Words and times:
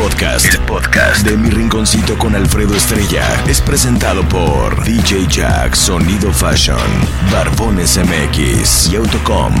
Podcast, 0.00 0.46
el 0.46 0.60
podcast 0.60 1.26
de 1.26 1.36
Mi 1.36 1.50
Rinconcito 1.50 2.16
con 2.16 2.34
Alfredo 2.34 2.74
Estrella 2.74 3.44
es 3.46 3.60
presentado 3.60 4.26
por 4.28 4.82
DJ 4.82 5.26
Jack 5.28 5.74
Sonido 5.74 6.32
Fashion, 6.32 6.78
Barbones 7.30 7.98
MX 7.98 8.92
y 8.92 8.96
Autocom.mx. 8.96 9.60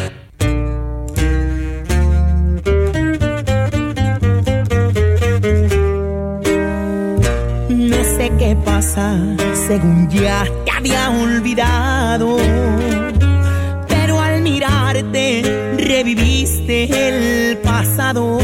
Según 8.81 10.09
ya 10.09 10.43
te 10.65 10.71
había 10.71 11.09
olvidado. 11.11 12.37
Pero 13.87 14.19
al 14.19 14.41
mirarte, 14.41 15.75
reviviste 15.77 16.89
el 17.07 17.57
pasado. 17.57 18.39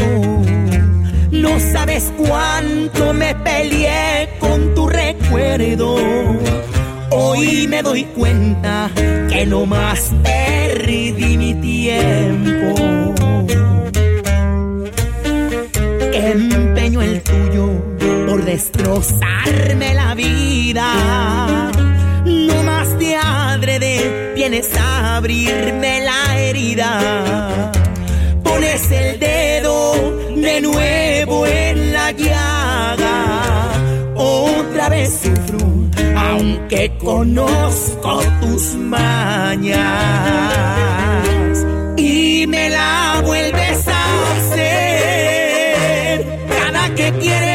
No 1.30 1.60
sabes 1.72 2.12
cuánto 2.16 3.12
me 3.14 3.34
peleé 3.34 4.30
con 4.38 4.74
tu 4.74 4.88
recuerdo. 4.88 5.96
Hoy 7.10 7.66
me 7.66 7.82
doy 7.82 8.04
cuenta 8.04 8.90
que 9.28 9.44
no 9.44 9.66
más 9.66 10.12
perdí 10.22 11.36
mi 11.36 11.54
tiempo. 11.54 13.14
Empeño 16.12 17.02
el 17.02 17.22
tuyo 17.22 17.67
por 18.38 18.44
destrozarme 18.44 19.94
la 19.94 20.14
vida. 20.14 21.70
No 22.24 22.62
más 22.62 22.98
de 22.98 23.16
adrede 23.16 24.34
vienes 24.36 24.70
a 24.76 25.16
abrirme 25.16 26.02
la 26.02 26.38
herida. 26.38 27.72
Pones 28.44 28.90
el 28.90 29.18
dedo 29.18 29.94
de 30.36 30.60
nuevo 30.60 31.46
en 31.46 31.92
la 31.92 32.12
llaga. 32.12 33.72
Otra 34.14 34.88
vez 34.88 35.20
sufro, 35.22 35.58
aunque 36.16 36.92
conozco 36.98 38.22
tus 38.40 38.74
mañas. 38.74 39.78
Y 41.96 42.46
me 42.46 42.70
la 42.70 43.20
vuelves 43.24 43.88
a 43.88 44.32
hacer. 44.36 46.24
Cada 46.48 46.94
que 46.94 47.12
quieres 47.18 47.47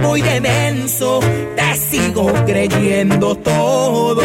Ahí 0.00 0.06
voy 0.06 0.22
de 0.22 0.40
menso, 0.40 1.20
te 1.56 1.76
sigo 1.76 2.32
creyendo 2.46 3.34
todo. 3.34 4.22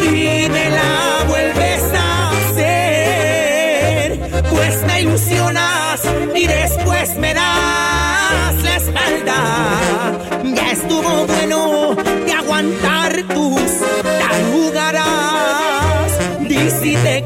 Y 0.00 0.48
me 0.50 0.70
la 0.70 1.24
vuelves 1.26 1.82
a 1.94 2.30
hacer, 2.30 4.20
pues 4.50 4.82
me 4.86 5.00
ilusionas 5.00 6.02
y 6.34 6.46
después 6.46 7.16
me 7.16 7.32
das 7.32 8.62
la 8.62 8.76
espalda. 8.76 10.12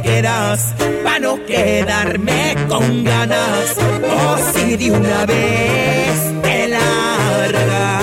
Te 0.02 0.08
quedas 0.08 0.74
para 1.04 1.18
no 1.20 1.44
quedarme 1.44 2.56
con 2.68 3.04
ganas. 3.04 3.76
O 4.02 4.38
si 4.52 4.76
de 4.76 4.90
una 4.90 5.26
vez 5.26 6.42
te 6.42 6.68
largas. 6.68 7.97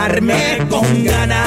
Quedarme 0.00 0.66
con 0.68 1.04
ganas. 1.04 1.46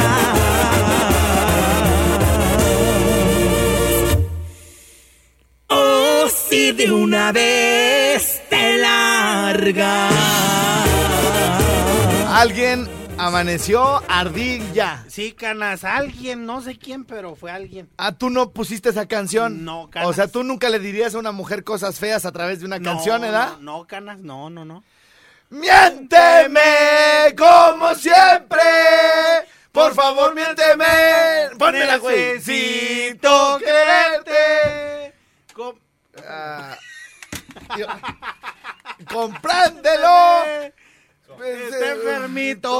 Oh, 5.69 6.27
si 6.29 6.71
de 6.71 6.91
una 6.91 7.31
vez 7.31 8.41
te 8.49 8.77
largas. 8.77 10.13
Alguien 12.29 12.87
amaneció 13.17 14.01
ardilla. 14.09 15.03
Sí, 15.07 15.33
canas, 15.33 15.83
alguien, 15.83 16.45
no 16.45 16.61
sé 16.61 16.77
quién, 16.77 17.05
pero 17.05 17.35
fue 17.35 17.51
alguien. 17.51 17.89
Ah, 17.97 18.11
tú 18.11 18.29
no 18.29 18.51
pusiste 18.51 18.89
esa 18.89 19.07
canción. 19.07 19.63
No, 19.65 19.89
canas. 19.89 20.09
O 20.09 20.13
sea, 20.13 20.27
tú 20.27 20.43
nunca 20.43 20.69
le 20.69 20.79
dirías 20.79 21.15
a 21.15 21.19
una 21.19 21.31
mujer 21.31 21.63
cosas 21.63 21.99
feas 21.99 22.25
a 22.25 22.31
través 22.31 22.59
de 22.59 22.65
una 22.65 22.79
No, 22.79 22.85
canción, 22.91 23.21
¿verdad? 23.21 23.57
No, 23.59 23.79
no, 23.79 23.87
canas, 23.87 24.19
no, 24.19 24.49
no, 24.49 24.65
no. 24.65 24.83
Miénteme 25.53 27.35
como 27.37 27.93
siempre. 27.93 28.59
Por 29.71 29.93
favor, 29.93 30.33
miénteme. 30.33 31.51
Pónmela, 31.59 31.97
güey. 31.97 32.33
Necesito 32.33 33.59
quererte. 33.59 35.13
Com- 35.53 35.77
Ah, 36.27 36.75
yo-. 37.77 37.87
Este 41.43 41.91
enfermito. 41.91 42.71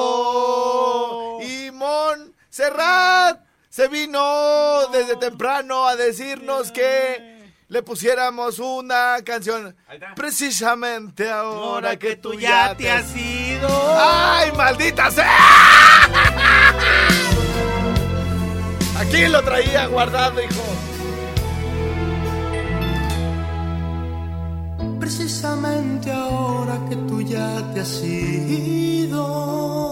Y 1.41 1.69
Montserrat 1.71 3.39
se 3.69 3.87
vino 3.87 4.87
desde 4.91 5.15
temprano 5.17 5.87
a 5.87 5.95
decirnos 5.95 6.71
que 6.71 7.32
le 7.73 7.81
pusiéramos 7.81 8.59
una 8.59 9.17
canción. 9.25 9.75
Precisamente 10.15 11.27
ahora 11.31 11.97
que 11.97 12.17
tú 12.17 12.35
ya 12.35 12.77
te 12.77 12.91
has 12.91 13.15
ido. 13.17 13.67
¡Ay, 13.97 14.51
maldita 14.51 15.09
sea! 15.09 16.05
Aquí 18.99 19.25
lo 19.27 19.41
traía 19.41 19.87
guardado, 19.87 20.39
hijo. 20.39 20.61
Precisamente 24.99 26.11
ahora 26.11 26.79
que 26.87 26.95
tú 26.95 27.23
ya 27.23 27.73
te 27.73 27.81
has 27.81 28.03
ido, 28.03 29.91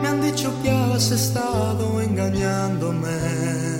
me 0.00 0.08
han 0.08 0.22
dicho 0.22 0.54
que 0.62 0.70
has 0.70 1.10
estado 1.10 2.00
engañándome. 2.00 3.79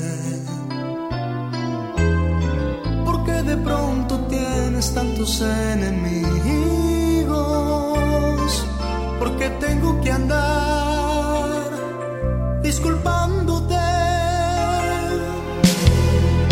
Tantos 5.20 5.40
enemigos, 5.42 6.32
porque 9.18 9.50
tengo 9.60 10.00
que 10.00 10.10
andar 10.10 11.70
disculpándote. 12.62 13.74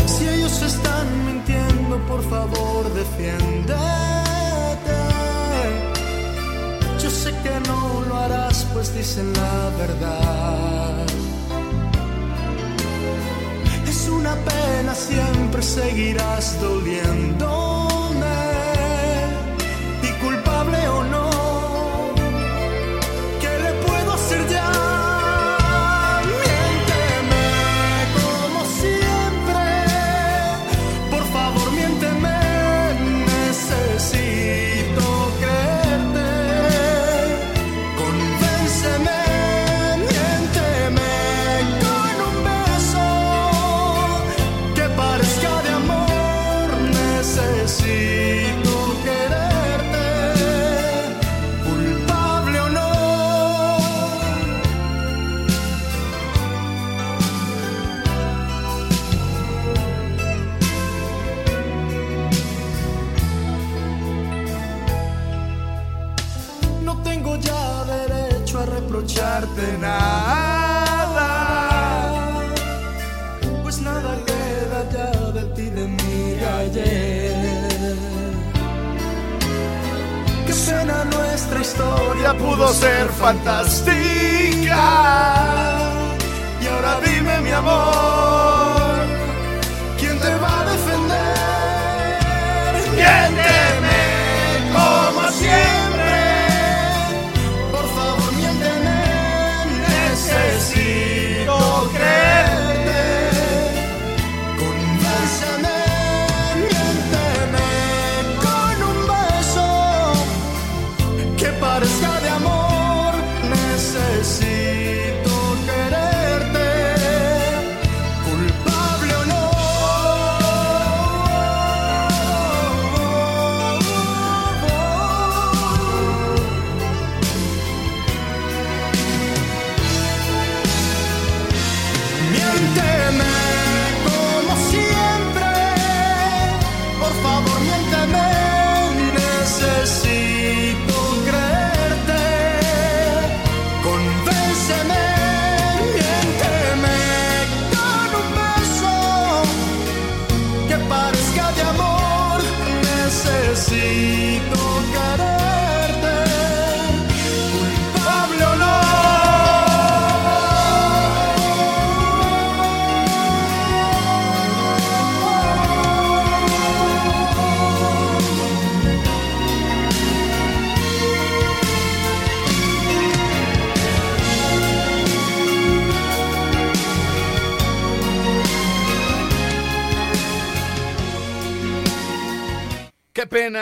Si 0.07 0.29
ellos 0.29 0.61
están 0.61 1.07
mintiendo, 1.27 1.97
por 2.07 2.23
favor, 2.29 2.93
defiéndete. 2.93 3.79
Yo 7.03 7.11
sé 7.11 7.31
que 7.43 7.61
no 7.69 8.03
lo 8.07 8.17
harás, 8.19 8.67
pues 8.75 8.95
dicen 8.95 9.33
la 9.33 9.71
verdad. 9.79 11.07
Es 13.87 14.09
una 14.09 14.35
pena, 14.35 14.95
siempre 14.95 15.63
seguirás 15.63 16.61
doliéndome. 16.61 17.78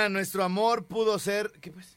Nuestro 0.09 0.45
amor 0.45 0.87
pudo 0.87 1.19
ser. 1.19 1.51
¿Qué 1.61 1.71
pues? 1.73 1.97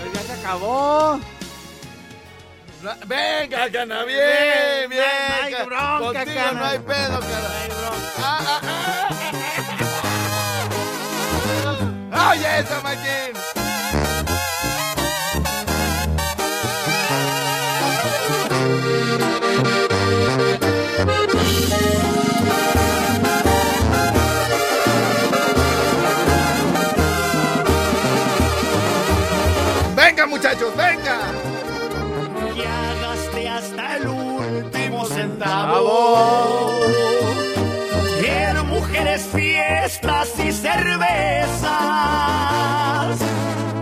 Pues 0.00 0.12
ya 0.14 0.20
se 0.22 0.32
acabó. 0.40 1.20
Venga, 3.06 3.70
cana, 3.70 4.04
bien, 4.04 4.18
Bien, 4.18 4.88
bien. 4.90 5.02
no 5.28 5.44
hay 5.44 5.52
ca- 5.52 5.64
bronca, 5.64 5.98
Contigo 6.24 6.40
cana. 6.46 6.52
no 6.60 6.64
hay 6.64 6.78
pedo, 6.78 7.20
cara. 7.20 7.50
Ay, 7.60 7.68
bro. 7.68 7.90
Ah, 8.18 8.40
ah, 8.46 8.60
ah. 12.12 12.30
Oye, 12.32 12.58
esa 12.60 12.80
máquina. 12.80 13.29
Quiero 38.20 38.64
mujeres, 38.64 39.28
fiestas 39.32 40.28
y 40.38 40.52
cervezas 40.52 41.60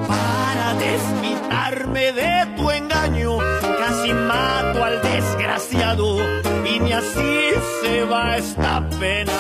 para 0.07 0.75
desquitarme 0.75 2.13
de 2.13 2.47
tu 2.57 2.71
engaño. 2.71 3.39
Casi 3.79 4.13
mato 4.13 4.85
al 4.85 5.01
desgraciado 5.03 6.19
y 6.65 6.81
ni 6.81 6.93
así 6.93 7.53
se 7.83 8.05
va 8.05 8.37
esta 8.37 8.89
pena. 9.01 9.33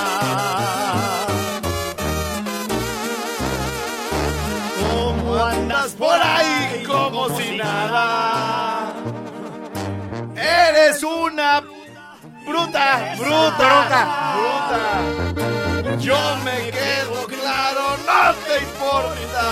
¿Cómo 4.92 5.44
andas 5.44 5.92
por 5.92 6.18
ahí 6.20 6.84
como 6.86 7.28
si 7.38 7.56
nada. 7.56 8.92
Eres 10.34 11.02
una 11.02 11.62
bruta, 12.48 13.14
bruta, 13.18 13.68
bruta. 14.36 14.82
Yo 15.98 16.18
me 16.44 16.70
quedo 16.70 17.26
claro, 17.26 17.96
no 18.06 18.34
te 18.46 18.54
importa. 18.62 19.44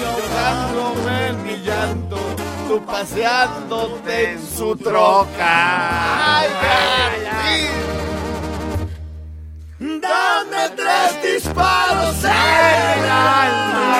Llorándome 0.00 1.28
en 1.28 1.36
mi 1.44 1.56
llanto, 1.64 2.18
tú 2.68 2.84
paseándote 2.84 4.32
en 4.32 4.46
su 4.56 4.76
troca. 4.76 6.38
Ay, 6.38 6.48
ay, 6.60 7.20
ay. 7.44 7.68
Dame 9.78 10.62
tres 10.76 11.22
disparos 11.22 12.24
en 12.24 12.30
el 12.30 13.10
alma. 13.10 13.96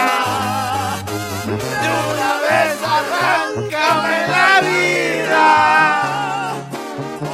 De 1.46 1.88
una 2.12 2.32
vez 2.46 2.72
arráncame 2.96 4.16
la 4.28 4.50
vida. 4.60 5.99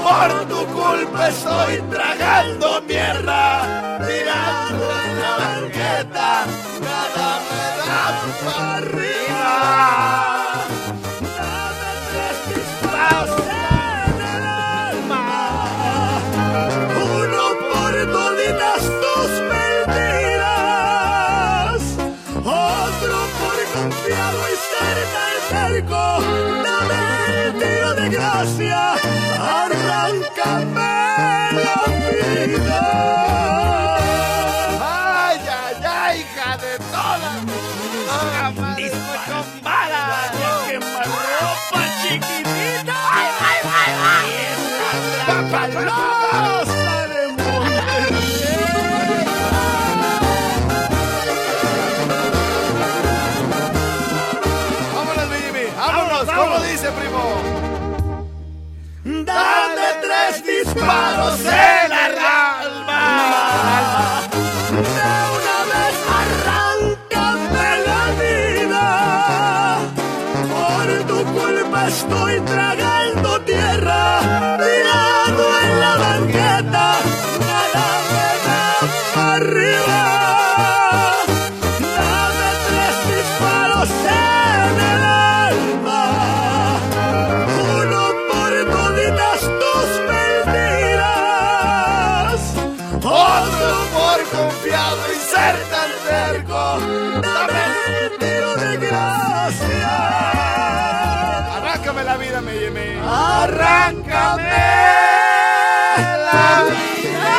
Por 0.07 0.47
tu 0.47 0.65
culpa 0.67 1.27
estoy 1.27 1.83
tragando 1.91 2.81
mierda, 2.83 3.99
tirando 4.07 4.85
en 5.05 5.21
la 5.21 5.37
banqueta, 5.37 6.47
nada 6.81 7.41
me 7.49 7.67
da 7.89 8.05
para 8.45 8.77
arriba. 8.77 10.36
Tres 60.77 60.85
disparos 60.85 61.86
Arráncame 103.47 104.43
la 106.27 106.65
vida. 106.69 107.39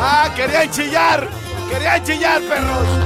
Ah, 0.00 0.32
querían 0.36 0.70
chillar. 0.70 1.28
Querían 1.68 2.04
chillar, 2.04 2.40
perros. 2.42 2.99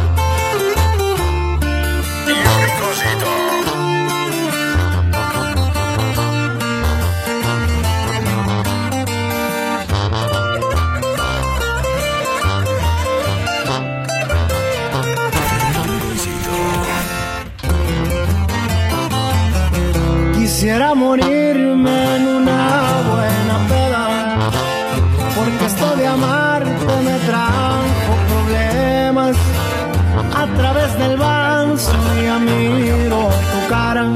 Miro 32.38 33.30
tu 33.52 33.68
cara, 33.68 34.06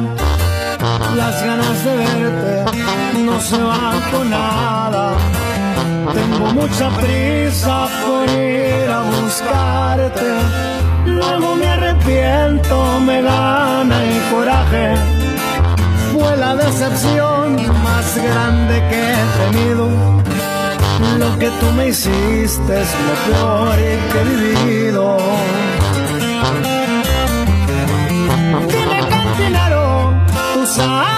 las 1.17 1.45
ganas 1.45 1.85
de 1.85 1.97
verte 1.97 2.65
no 3.25 3.41
se 3.41 3.59
van 3.63 4.01
con 4.11 4.31
nada. 4.31 5.17
Tengo 6.15 6.47
mucha 6.53 6.89
prisa 6.91 7.87
por 8.05 8.29
ir 8.31 8.91
a 8.91 9.03
buscarte, 9.03 10.31
luego 11.07 11.55
me 11.57 11.67
arrepiento, 11.67 13.01
me 13.01 13.23
gana 13.23 14.05
el 14.05 14.23
coraje 14.33 15.19
fue 16.13 16.37
la 16.37 16.57
decepción 16.57 17.57
más 17.83 18.17
grande 18.17 18.83
que 18.91 19.13
he 19.13 19.51
tenido. 19.51 19.89
Lo 21.19 21.39
que 21.39 21.49
tú 21.61 21.67
me 21.77 21.89
hiciste 21.89 22.81
es 22.83 22.91
lo 23.07 23.15
peor 23.27 23.77
que 24.11 24.21
he 24.21 24.25
vivido. 24.25 25.17
Tú 30.79 31.18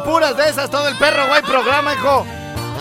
Con 0.00 0.12
puras 0.12 0.36
de 0.36 0.48
esas 0.48 0.70
todo 0.70 0.88
el 0.88 0.96
perro, 0.96 1.26
güey, 1.28 1.42
programa, 1.42 1.94
hijo. 1.94 2.26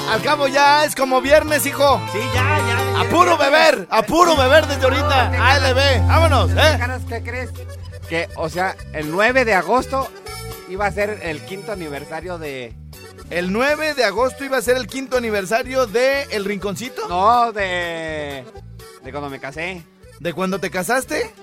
Al 0.09 0.21
cabo 0.21 0.47
ya 0.47 0.85
es 0.85 0.95
como 0.95 1.21
viernes, 1.21 1.65
hijo. 1.65 2.01
Sí, 2.11 2.19
ya, 2.33 2.59
ya. 2.59 3.01
A 3.01 3.03
puro 3.05 3.37
beber, 3.37 3.87
a 3.89 4.01
puro 4.03 4.35
beber 4.35 4.65
desde 4.67 4.83
ahorita. 4.83 5.51
ALB, 5.51 6.07
vámonos, 6.07 6.51
¿eh? 6.51 6.79
¿Qué 7.07 7.23
crees? 7.23 7.49
Que, 8.07 8.27
o 8.35 8.49
sea, 8.49 8.75
el 8.93 9.11
9 9.11 9.45
de 9.45 9.53
agosto 9.53 10.07
iba 10.67 10.85
a 10.85 10.91
ser 10.91 11.19
el 11.23 11.43
quinto 11.45 11.71
aniversario 11.71 12.37
de... 12.37 12.73
El 13.29 13.53
9 13.53 13.93
de 13.93 14.03
agosto 14.03 14.43
iba 14.43 14.57
a 14.57 14.61
ser 14.61 14.77
el 14.77 14.87
quinto 14.87 15.17
aniversario 15.17 15.85
de 15.85 16.23
El 16.31 16.45
Rinconcito. 16.45 17.07
No, 17.07 17.51
de... 17.51 18.43
De 19.03 19.11
cuando 19.11 19.29
me 19.29 19.39
casé. 19.39 19.83
¿De 20.19 20.33
cuando 20.33 20.59
te 20.59 20.69
casaste? 20.69 21.33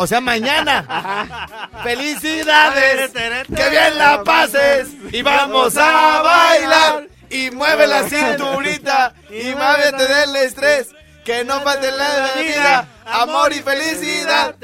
O 0.00 0.06
sea, 0.06 0.20
mañana. 0.20 1.68
¡Felicidades! 1.82 3.10
¡Que 3.10 3.68
bien 3.68 3.98
la 3.98 4.22
pases! 4.22 4.90
Y 5.10 5.22
vamos 5.22 5.76
a 5.76 6.22
bailar. 6.22 7.08
Y 7.28 7.50
mueve 7.50 7.88
la 7.88 8.04
cinturita. 8.08 9.12
Y 9.28 9.56
muévete 9.56 10.06
del 10.06 10.36
estrés. 10.36 10.90
Que 11.24 11.44
no 11.44 11.60
falte 11.62 11.90
la 11.90 12.30
vida. 12.40 12.88
Amor 13.06 13.52
y 13.52 13.56
felicidad. 13.56 14.54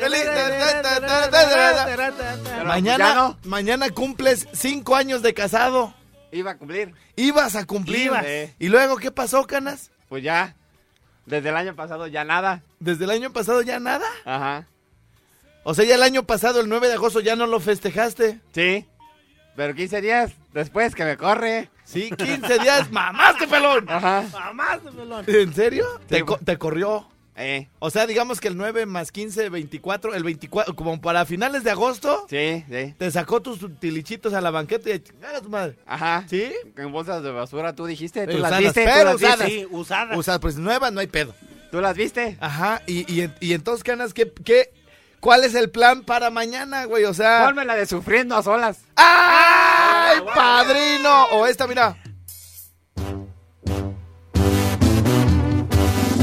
Mañana, 2.65 3.15
no. 3.15 3.39
mañana 3.43 3.91
cumples 3.91 4.47
cinco 4.53 4.95
años 4.95 5.21
de 5.23 5.35
casado. 5.35 5.95
Iba 6.31 6.53
a 6.53 6.59
cumplir. 6.59 6.95
Ibas 7.17 7.57
a 7.57 7.67
cumplir. 7.67 8.07
Ibas. 8.07 8.25
¿Y 8.61 8.69
luego 8.69 8.99
qué 8.99 9.11
pasó, 9.11 9.45
Canas? 9.49 9.91
Pues 10.09 10.23
ya. 10.23 10.55
Desde 11.27 11.49
el 11.49 11.57
año 11.57 11.75
pasado 11.75 12.07
ya 12.07 12.23
nada. 12.23 12.63
¿Desde 12.79 13.03
el 13.03 13.11
año 13.11 13.33
pasado 13.33 13.63
ya 13.63 13.81
nada? 13.81 14.07
Ajá. 14.25 14.69
O 15.65 15.75
sea, 15.75 15.85
ya 15.85 15.95
el 15.97 16.03
año 16.03 16.25
pasado, 16.25 16.61
el 16.61 16.69
9 16.69 16.89
de 16.89 16.95
agosto, 16.95 17.21
ya 17.21 17.37
no 17.37 17.47
lo 17.47 17.59
festejaste. 17.61 18.41
Sí. 18.55 18.87
Pero 19.57 19.75
15 19.75 20.01
días 20.01 20.33
después 20.53 20.95
que 20.95 21.05
me 21.05 21.17
corre. 21.17 21.71
Sí, 21.85 22.11
15 22.17 22.59
días, 22.59 22.91
mamaste, 22.91 23.47
pelón. 23.47 23.87
Ajá. 23.89 24.25
Mamás 24.33 24.85
de 24.85 24.91
melón. 24.91 25.25
¿En 25.27 25.55
serio? 25.55 25.87
Te, 26.09 26.19
Sí. 26.19 26.23
co- 26.23 26.39
te 26.39 26.59
corrió. 26.59 27.09
Eh. 27.37 27.69
O 27.81 27.91
sea, 27.91 28.07
digamos 28.07 28.41
que 28.41 28.47
el 28.49 28.57
9 28.57 28.87
más 28.87 29.11
15, 29.11 29.49
24, 29.49 30.15
el 30.15 30.23
24, 30.23 30.77
como 30.77 31.01
para 31.01 31.25
finales 31.27 31.65
de 31.65 31.71
agosto, 31.73 32.27
Sí, 32.31 32.65
sí. 32.71 32.95
te 32.97 33.11
sacó 33.11 33.43
tus 33.43 33.59
tilichitos 33.81 34.35
a 34.35 34.41
la 34.41 34.51
banqueta 34.53 34.89
y 34.91 34.93
a 34.93 35.41
tu 35.41 35.49
madre. 35.51 35.77
Ajá. 35.85 36.25
¿Sí? 36.29 36.53
En 36.77 36.93
bolsas 36.93 37.23
de 37.25 37.33
basura, 37.33 37.75
tú 37.75 37.87
dijiste. 37.87 38.23
Eh, 38.23 38.27
¿Tú 38.27 38.39
las 38.39 38.53
usadas, 38.53 38.61
viste? 38.61 38.85
¿Tú 38.85 38.91
pero 38.93 39.05
las 39.05 39.15
usadas. 39.17 39.39
viste? 39.47 39.61
Sí, 39.61 39.67
usada. 39.71 40.17
O 40.17 40.23
sea, 40.23 40.39
pues 40.39 40.57
nuevas 40.59 40.93
no 40.93 41.01
hay 41.01 41.07
pedo. 41.09 41.35
¿Tú 41.73 41.81
las 41.81 41.97
viste? 41.97 42.37
Ajá, 42.41 42.83
y, 42.87 43.01
y, 43.13 43.29
y 43.41 43.53
entonces, 43.53 43.83
Canas, 43.83 44.15
¿qué, 44.15 44.33
qué, 44.45 44.71
¿cuál 45.25 45.43
es 45.43 45.55
el 45.55 45.71
plan 45.71 46.03
para 46.03 46.29
mañana, 46.29 46.85
güey? 46.85 47.05
O 47.05 47.15
sea... 47.15 47.47
Ponme 47.47 47.65
la 47.65 47.75
de 47.77 47.87
sufriendo 47.87 48.37
a 48.37 48.43
solas. 48.43 48.77
¡Ay, 48.95 50.21
padrino! 50.35 51.25
O 51.33 51.47
esta, 51.47 51.67
mira. 51.67 51.97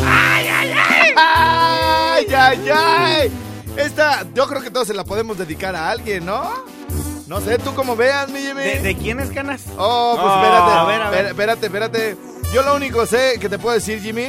¡Ay, 0.06 0.48
ay, 0.48 0.72
ay! 0.78 1.14
¡Ay, 1.18 2.28
ay, 2.36 2.70
ay! 2.72 3.32
Esta, 3.76 4.24
yo 4.36 4.48
creo 4.48 4.62
que 4.62 4.70
todos 4.70 4.86
se 4.86 4.94
la 4.94 5.04
podemos 5.04 5.36
dedicar 5.36 5.76
a 5.76 5.90
alguien, 5.90 6.24
¿no? 6.24 6.64
No 7.26 7.42
sé, 7.42 7.58
tú 7.58 7.74
como 7.74 7.96
veas, 7.96 8.30
mi 8.30 8.42
Jimmy. 8.42 8.62
¿De, 8.62 8.80
de 8.82 8.98
quién 8.98 9.20
es 9.20 9.32
canas? 9.32 9.64
Oh, 9.80 10.16
pues 10.16 10.28
No, 10.28 10.44
espérate. 10.44 10.72
a 10.72 10.84
ver, 10.84 11.02
a 11.02 11.10
ver. 11.10 11.26
Espérate, 11.26 11.66
espérate. 11.66 12.18
Yo 12.54 12.62
lo 12.62 12.76
único 12.76 13.08
sé 13.08 13.40
que 13.40 13.50
te 13.50 13.58
puedo 13.58 13.74
decir, 13.74 14.00
Jimmy, 14.00 14.28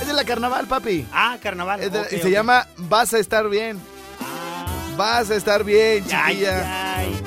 es 0.00 0.06
de 0.06 0.12
la 0.12 0.24
carnaval, 0.24 0.66
papi. 0.66 1.06
Ah, 1.12 1.38
carnaval. 1.42 1.82
Es 1.82 1.92
de- 1.92 2.00
ok, 2.00 2.06
y 2.12 2.16
ok. 2.16 2.22
se 2.22 2.30
llama 2.30 2.66
Vas 2.76 3.12
a 3.14 3.18
estar 3.18 3.48
bien. 3.48 3.78
Ah, 4.20 4.66
Vas 4.96 5.30
a 5.30 5.36
estar 5.36 5.64
bien, 5.64 6.04
ay, 6.12 6.34
chiquilla. 6.34 6.96
ay. 6.98 7.20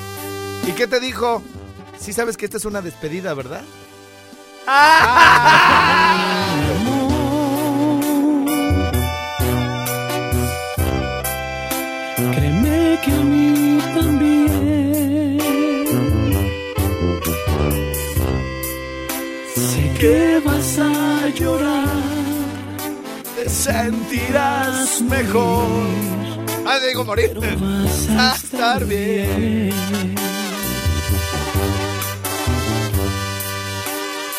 ¿Y 0.67 0.71
qué 0.73 0.87
te 0.87 0.99
dijo? 0.99 1.41
Sí 1.99 2.13
sabes 2.13 2.37
que 2.37 2.45
esta 2.45 2.57
es 2.57 2.65
una 2.65 2.81
despedida, 2.81 3.33
¿verdad? 3.33 3.63
Créeme 12.33 12.99
que 13.03 13.11
a 13.11 13.23
mí 13.31 13.79
también. 13.95 15.39
Sé 19.55 19.83
que 19.99 20.41
vas 20.45 20.79
a 20.79 21.27
llorar. 21.39 21.78
Te 23.49 23.55
sentirás 23.55 25.01
mejor. 25.01 25.65
Ah, 26.67 26.77
digo 26.87 27.03
morir. 27.03 27.31
A 28.15 28.35
estar 28.35 28.85
bien. 28.85 29.73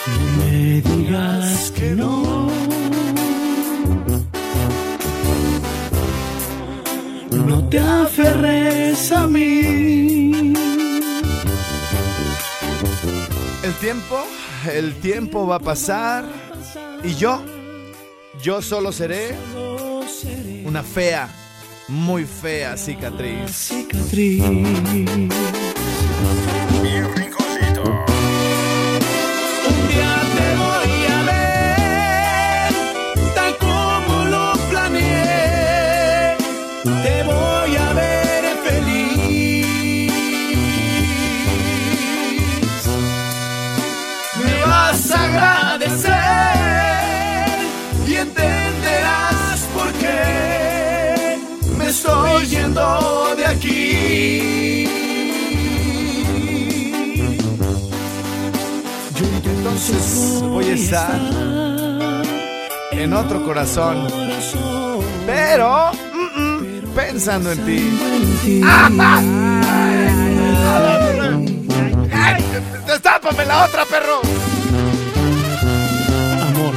No 0.06 0.44
me 0.44 0.80
digas 0.80 1.72
que 1.72 1.90
no. 1.90 2.48
No 7.32 7.68
te 7.68 7.80
aferres 7.80 9.10
a 9.10 9.26
mí. 9.26 10.54
El 13.64 13.74
tiempo, 13.80 14.24
el 14.72 14.94
tiempo 15.00 15.48
va 15.48 15.56
a 15.56 15.60
pasar. 15.60 16.24
Y 17.02 17.14
yo, 17.16 17.42
yo 18.42 18.62
solo 18.62 18.92
seré 18.92 19.34
una 20.64 20.82
fea, 20.82 21.28
muy 21.88 22.24
fea 22.24 22.76
cicatriz. 22.76 23.72
Voy 60.50 60.66
a 60.70 60.74
estar 60.74 61.18
en 62.92 63.12
otro 63.12 63.44
corazón, 63.44 64.06
pero 65.26 65.90
mm, 66.12 66.40
mm, 66.40 66.94
pensando 66.94 67.52
en 67.52 67.64
ti. 67.64 67.98
¡Destápame 72.86 73.44
la 73.46 73.64
otra, 73.64 73.84
perro! 73.84 74.20
Amor, 76.42 76.74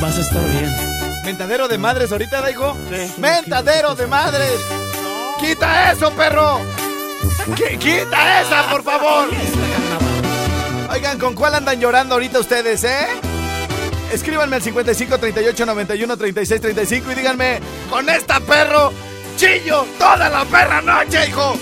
vas 0.00 0.16
a 0.16 0.20
estar 0.20 0.42
bien. 0.50 0.76
¿Mentadero 1.24 1.68
de 1.68 1.78
madres 1.78 2.12
ahorita, 2.12 2.50
hijo? 2.50 2.76
Sí. 2.90 3.14
¡Mentadero 3.18 3.94
de 3.94 4.06
madres! 4.06 4.52
¡Quita 5.40 5.92
eso, 5.92 6.10
perro! 6.12 6.60
Qui- 7.56 7.78
¡Quita 7.78 8.40
esa, 8.42 8.62
por 8.70 8.82
favor! 8.82 9.28
Oigan, 10.90 11.18
¿con 11.18 11.34
cuál 11.34 11.54
andan 11.54 11.80
llorando 11.80 12.14
ahorita 12.14 12.38
ustedes, 12.40 12.84
eh? 12.84 13.06
Escríbanme 14.12 14.56
al 14.56 14.62
55 14.62 15.18
38 15.18 15.66
91 15.66 16.16
36 16.16 16.60
35 16.60 17.12
y 17.12 17.14
díganme, 17.14 17.60
con 17.90 18.08
esta 18.08 18.38
perro, 18.40 18.92
chillo 19.36 19.86
toda 19.98 20.28
la 20.28 20.44
perra 20.44 20.80
noche, 20.80 21.26
hijo. 21.28 21.56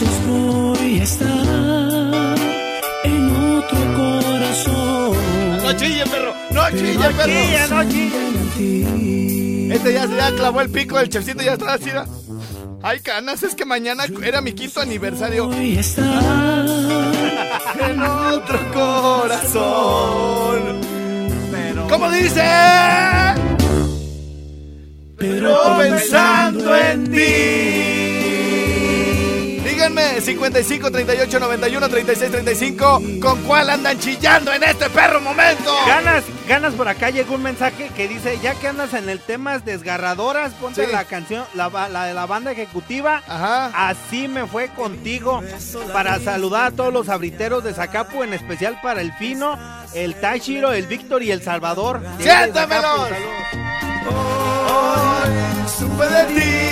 Entonces 0.00 0.26
voy 0.26 1.00
a 1.00 1.02
estar 1.02 2.38
en 3.04 3.30
otro 3.56 3.78
corazón. 3.96 5.16
No 5.62 5.72
chille, 5.72 6.04
perro. 6.06 6.34
No 6.50 6.70
chille, 6.70 6.98
perro. 6.98 7.24
chille, 7.24 7.68
no 7.68 7.84
chille. 7.88 9.74
Este 9.74 9.92
ya, 9.92 10.06
ya 10.06 10.32
clavó 10.34 10.60
el 10.60 10.70
pico, 10.70 10.98
el 10.98 11.08
chefcito 11.08 11.42
ya 11.42 11.54
está 11.54 11.74
así. 11.74 11.90
¿no? 11.92 12.04
Ay, 12.82 13.00
canas, 13.00 13.42
es 13.42 13.56
que 13.56 13.64
mañana 13.64 14.04
era 14.22 14.40
mi 14.40 14.52
quinto 14.52 14.80
aniversario. 14.80 15.48
Voy 15.48 15.76
a 15.76 15.80
estar 15.80 16.66
En 17.80 18.00
otro 18.02 18.72
corazón. 18.72 20.78
¿Cómo 21.88 22.08
dice? 22.10 22.44
Pero 25.16 25.76
pensando 25.78 26.76
en 26.76 27.10
ti. 27.10 27.87
Díganme, 30.18 30.20
55 30.20 30.90
38 30.90 31.38
91 31.40 31.88
36 31.88 32.30
35, 32.32 33.02
¿con 33.22 33.42
cuál 33.42 33.70
andan 33.70 33.98
chillando 34.00 34.52
en 34.52 34.62
este 34.64 34.90
perro 34.90 35.20
momento? 35.20 35.72
Ganas, 35.86 36.24
ganas 36.48 36.74
por 36.74 36.88
acá 36.88 37.10
llegó 37.10 37.34
un 37.36 37.42
mensaje 37.44 37.90
que 37.94 38.08
dice, 38.08 38.38
ya 38.42 38.54
que 38.54 38.68
andas 38.68 38.94
en 38.94 39.08
el 39.08 39.20
temas 39.20 39.64
desgarradoras, 39.64 40.52
ponte 40.54 40.86
Sí. 40.86 40.92
la 40.92 41.04
canción, 41.04 41.44
la, 41.54 41.68
la 41.88 42.04
de 42.06 42.14
la 42.14 42.26
banda 42.26 42.50
ejecutiva, 42.52 43.22
Ajá. 43.28 43.66
así 43.88 44.26
me 44.28 44.46
fue 44.46 44.68
contigo, 44.68 45.40
para 45.92 46.18
saludar 46.18 46.66
a 46.66 46.70
todos 46.72 46.92
los 46.92 47.08
abriteros 47.08 47.62
de 47.62 47.74
Zacapu, 47.74 48.22
en 48.24 48.34
especial 48.34 48.78
para 48.82 49.00
el 49.00 49.12
Fino, 49.14 49.56
el 49.94 50.14
Tashiro, 50.20 50.72
el 50.72 50.86
Víctor 50.86 51.22
y 51.22 51.30
el 51.30 51.42
Salvador. 51.42 52.00
¡Siéntamelos! 52.20 53.08
Supe 55.78 56.06
de 56.08 56.24
ti. 56.24 56.67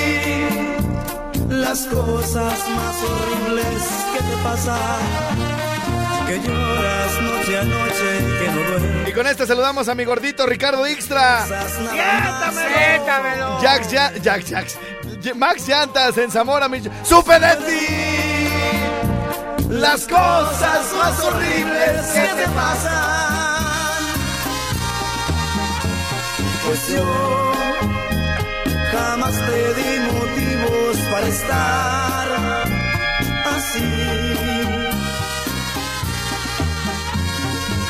Las 1.49 1.87
cosas 1.87 2.69
más 2.71 2.97
horribles 3.03 3.83
que 4.13 4.19
te 4.19 4.37
pasan. 4.43 5.01
Que 6.27 6.41
lloras 6.41 7.23
noche 7.23 7.59
a 7.59 7.63
noche, 7.65 8.19
que 8.41 8.49
no 8.51 8.61
duermes. 8.69 9.09
Y 9.09 9.13
con 9.13 9.27
este 9.27 9.47
saludamos 9.47 9.89
a 9.89 9.95
mi 9.95 10.05
gordito 10.05 10.45
Ricardo 10.47 10.87
Ixtra. 10.87 11.47
¡Siéntamelo! 11.47 13.59
Jax, 13.61 13.91
ya, 13.91 14.13
Jax, 14.23 14.79
Max 15.37 15.67
Llantas 15.69 16.19
en 16.19 16.31
Zamora, 16.31 16.69
mi... 16.69 16.83
¡Supe 17.05 17.39
de 17.39 17.57
ti! 17.57 17.87
Las 19.69 20.07
cosas 20.07 20.93
más 20.99 21.21
horribles 21.21 22.07
que 22.07 22.21
te 22.21 22.49
pasan. 22.49 24.03
Pues 26.67 26.89
yo 26.89 27.53
jamás 28.93 29.33
te 29.33 29.75
di 29.75 29.99
para 31.17 31.29
estar 31.29 32.29
así. 33.57 33.91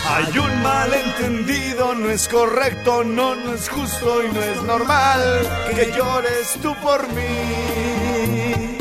Hay 0.09 0.39
un 0.39 0.63
malentendido, 0.63 1.95
no 1.97 2.09
es 2.09 2.29
correcto, 2.29 3.03
no, 3.03 3.35
no 3.35 3.55
es 3.55 3.69
justo 3.69 4.23
y 4.23 4.33
no 4.33 4.41
es 4.41 4.63
normal 4.63 5.21
que 5.75 5.93
llores 5.97 6.57
tú 6.63 6.73
por 6.77 7.09
mí. 7.15 8.79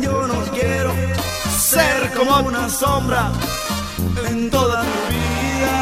Yo 0.00 0.26
no 0.26 0.40
quiero 0.50 0.92
ser 1.60 2.12
como 2.16 2.40
una 2.40 2.68
sombra 2.68 3.30
en 4.28 4.50
toda 4.50 4.82
mi 4.82 4.98
vida. 5.14 5.76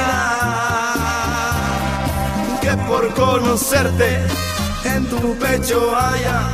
Que 2.60 2.76
por 2.86 3.14
conocerte 3.14 4.53
en 4.84 5.06
tu 5.08 5.36
pecho 5.38 5.96
haya 5.96 6.52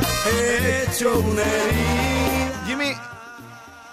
hecho 0.87 1.19
una 1.19 1.41
herida. 1.43 2.63
Jimmy, 2.65 2.93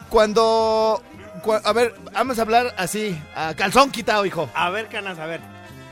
cuando... 0.08 1.02
cua- 1.44 1.60
a 1.64 1.72
ver, 1.72 1.94
vamos 2.12 2.38
a 2.38 2.42
hablar 2.42 2.74
así, 2.78 3.20
a 3.34 3.54
calzón 3.54 3.90
quitado, 3.90 4.24
hijo. 4.26 4.48
A 4.54 4.70
ver, 4.70 4.88
Canas, 4.88 5.18
a 5.18 5.26
ver. 5.26 5.40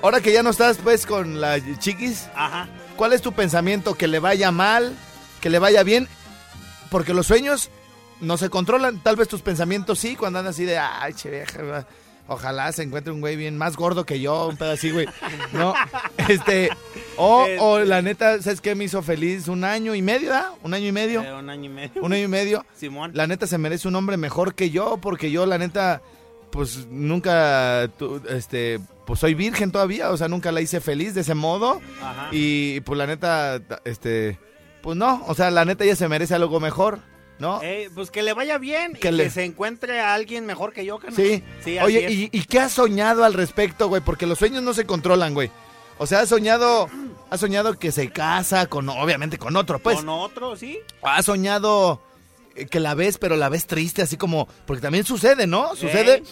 Ahora 0.02 0.20
que 0.20 0.32
ya 0.32 0.42
no 0.42 0.50
estás 0.50 0.78
pues 0.78 1.06
con 1.06 1.40
la 1.40 1.58
chiquis, 1.78 2.28
Ajá. 2.34 2.68
¿cuál 2.96 3.12
es 3.12 3.22
tu 3.22 3.32
pensamiento? 3.32 3.94
¿Que 3.94 4.06
le 4.06 4.18
vaya 4.18 4.50
mal? 4.50 4.94
¿Que 5.40 5.50
le 5.50 5.58
vaya 5.58 5.82
bien? 5.82 6.06
Porque 6.90 7.14
los 7.14 7.26
sueños 7.26 7.70
no 8.20 8.36
se 8.36 8.50
controlan. 8.50 9.00
Tal 9.00 9.16
vez 9.16 9.26
tus 9.28 9.42
pensamientos 9.42 9.98
sí, 9.98 10.14
cuando 10.14 10.38
andas 10.38 10.54
así 10.54 10.64
de, 10.64 10.78
ay, 10.78 11.14
che 11.14 11.30
vieja, 11.30 11.62
va, 11.62 11.86
ojalá 12.28 12.70
se 12.72 12.82
encuentre 12.82 13.12
un 13.12 13.20
güey 13.20 13.36
bien 13.36 13.56
más 13.56 13.76
gordo 13.76 14.04
que 14.04 14.20
yo, 14.20 14.48
un 14.48 14.56
pedo 14.56 14.72
así, 14.72 14.90
güey. 14.90 15.06
No, 15.52 15.74
este, 16.28 16.70
o, 17.16 17.46
o 17.58 17.78
la 17.80 18.02
neta, 18.02 18.40
¿sabes 18.42 18.60
qué 18.60 18.74
me 18.74 18.84
hizo 18.84 19.02
feliz? 19.02 19.48
Un 19.48 19.64
año 19.64 19.94
y 19.94 20.02
medio, 20.02 20.30
¿da? 20.30 20.52
Un 20.62 20.74
año 20.74 20.86
y 20.86 20.92
medio. 20.92 21.22
Eh, 21.22 21.32
un 21.32 21.50
año 21.50 21.64
y 21.64 21.68
medio. 21.68 22.02
Un 22.02 22.12
año 22.12 22.24
y 22.24 22.28
medio. 22.28 22.66
Simón. 22.76 23.12
La 23.14 23.26
neta 23.26 23.46
se 23.46 23.58
merece 23.58 23.88
un 23.88 23.96
hombre 23.96 24.16
mejor 24.16 24.54
que 24.54 24.70
yo, 24.70 24.98
porque 24.98 25.30
yo, 25.30 25.46
la 25.46 25.58
neta, 25.58 26.02
pues 26.50 26.86
nunca, 26.90 27.84
este, 28.28 28.80
pues 29.06 29.20
soy 29.20 29.34
virgen 29.34 29.70
todavía, 29.70 30.10
o 30.10 30.16
sea, 30.16 30.28
nunca 30.28 30.52
la 30.52 30.60
hice 30.60 30.80
feliz 30.80 31.14
de 31.14 31.20
ese 31.22 31.34
modo. 31.34 31.80
Ajá. 32.02 32.28
Y 32.32 32.80
pues 32.80 32.98
la 32.98 33.06
neta, 33.06 33.60
este, 33.84 34.38
pues 34.82 34.96
no, 34.96 35.24
o 35.26 35.34
sea, 35.34 35.50
la 35.50 35.64
neta 35.64 35.84
ella 35.84 35.96
se 35.96 36.08
merece 36.08 36.34
algo 36.34 36.60
mejor, 36.60 37.00
¿no? 37.38 37.60
Eh, 37.62 37.90
pues 37.94 38.10
que 38.10 38.22
le 38.22 38.32
vaya 38.32 38.58
bien 38.58 38.94
Que 38.94 39.08
y 39.08 39.12
le- 39.12 39.24
que 39.24 39.30
se 39.30 39.44
encuentre 39.44 40.00
a 40.00 40.14
alguien 40.14 40.46
mejor 40.46 40.72
que 40.72 40.84
yo. 40.84 40.98
Sí. 41.14 41.42
Sí, 41.64 41.78
Oye. 41.78 42.10
¿y, 42.10 42.28
¿y 42.32 42.44
qué 42.44 42.60
has 42.60 42.72
soñado 42.72 43.24
al 43.24 43.34
respecto, 43.34 43.88
güey? 43.88 44.02
Porque 44.02 44.26
los 44.26 44.38
sueños 44.38 44.62
no 44.62 44.72
se 44.74 44.86
controlan, 44.86 45.34
güey. 45.34 45.50
O 45.98 46.06
sea, 46.06 46.20
has 46.20 46.28
soñado, 46.28 46.88
has 47.30 47.40
soñado 47.40 47.78
que 47.78 47.90
se 47.92 48.10
casa 48.10 48.66
con, 48.66 48.88
obviamente 48.88 49.38
con 49.38 49.56
otro, 49.56 49.78
pues. 49.78 49.96
Con 49.96 50.08
otro, 50.10 50.54
sí. 50.56 50.78
Has 51.02 51.24
soñado 51.24 52.02
eh, 52.54 52.66
que 52.66 52.80
la 52.80 52.94
ves, 52.94 53.16
pero 53.18 53.36
la 53.36 53.48
ves 53.48 53.66
triste, 53.66 54.02
así 54.02 54.16
como, 54.16 54.46
porque 54.66 54.82
también 54.82 55.04
sucede, 55.04 55.46
¿no? 55.46 55.74
Sucede 55.74 56.16
Ey. 56.16 56.22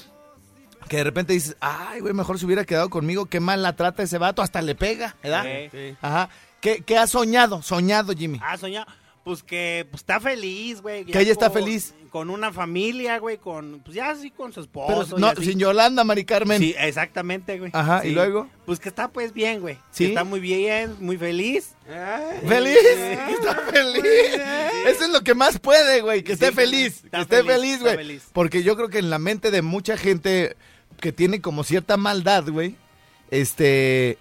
que 0.88 0.98
de 0.98 1.04
repente 1.04 1.32
dices, 1.32 1.56
ay, 1.60 2.00
güey, 2.00 2.12
mejor 2.12 2.38
se 2.38 2.44
hubiera 2.44 2.64
quedado 2.66 2.90
conmigo, 2.90 3.24
qué 3.26 3.40
mal 3.40 3.62
la 3.62 3.74
trata 3.74 4.02
ese 4.02 4.18
vato, 4.18 4.42
hasta 4.42 4.60
le 4.60 4.74
pega, 4.74 5.16
¿verdad? 5.22 5.44
Sí. 5.72 5.96
Ajá. 6.02 6.28
¿Qué, 6.60 6.82
qué 6.84 6.96
has 6.98 7.10
soñado? 7.10 7.62
Soñado, 7.62 8.12
Jimmy. 8.14 8.40
Ah, 8.42 8.56
soñado. 8.58 8.86
Pues 9.24 9.42
que 9.42 9.86
pues, 9.90 10.02
está 10.02 10.20
feliz, 10.20 10.82
güey. 10.82 11.06
Que 11.06 11.18
ella 11.18 11.32
está 11.32 11.50
feliz. 11.50 11.94
Con 12.10 12.28
una 12.30 12.52
familia, 12.52 13.18
güey, 13.18 13.38
con, 13.38 13.80
pues 13.82 13.96
ya 13.96 14.10
así 14.10 14.30
con 14.30 14.52
su 14.52 14.60
esposo. 14.60 15.04
pero 15.06 15.18
no, 15.18 15.28
así. 15.28 15.46
sin 15.46 15.58
Yolanda, 15.58 16.04
Mari 16.04 16.24
Carmen. 16.24 16.60
Sí, 16.60 16.74
exactamente, 16.78 17.58
güey. 17.58 17.70
Ajá, 17.74 18.04
¿y 18.04 18.10
Sí. 18.10 18.14
luego? 18.14 18.48
Pues 18.66 18.78
que 18.78 18.88
está 18.90 19.08
pues 19.08 19.32
bien, 19.32 19.60
güey. 19.62 19.76
Sí. 19.90 20.04
Que 20.04 20.08
Está 20.10 20.24
muy 20.24 20.40
bien, 20.40 20.94
muy 21.00 21.16
feliz. 21.16 21.74
¿Feliz? 22.46 22.76
Está 22.86 23.54
feliz. 23.72 24.40
Eso 24.86 25.04
es 25.06 25.10
lo 25.10 25.22
que 25.22 25.34
más 25.34 25.58
puede, 25.58 26.02
güey, 26.02 26.22
que 26.22 26.32
esté 26.34 26.48
Sí, 26.50 26.54
feliz. 26.54 27.04
está 27.04 27.16
Que 27.16 27.22
esté 27.22 27.44
feliz, 27.44 27.80
güey. 27.80 27.96
feliz. 27.96 28.28
Porque 28.32 28.62
yo 28.62 28.76
creo 28.76 28.90
que 28.90 28.98
en 28.98 29.10
la 29.10 29.18
mente 29.18 29.50
de 29.50 29.62
mucha 29.62 29.96
gente 29.96 30.54
que 31.00 31.12
tiene 31.12 31.40
como 31.40 31.64
cierta 31.64 31.96
maldad, 31.96 32.44
güey, 32.48 32.76
este... 33.30 34.18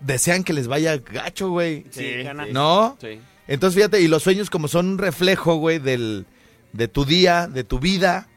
Desean 0.00 0.44
que 0.44 0.52
les 0.52 0.68
vaya 0.68 0.98
gacho, 0.98 1.48
güey. 1.50 1.86
Sí, 1.90 2.22
gana. 2.22 2.46
¿No? 2.46 2.98
Sí. 3.00 3.18
Entonces, 3.48 3.76
fíjate, 3.76 4.00
y 4.00 4.08
los 4.08 4.22
sueños 4.22 4.50
como 4.50 4.68
son 4.68 4.88
un 4.88 4.98
reflejo, 4.98 5.56
güey, 5.56 5.78
del, 5.78 6.26
de 6.72 6.88
tu 6.88 7.04
día, 7.04 7.46
de 7.46 7.64
tu 7.64 7.78
vida. 7.78 8.28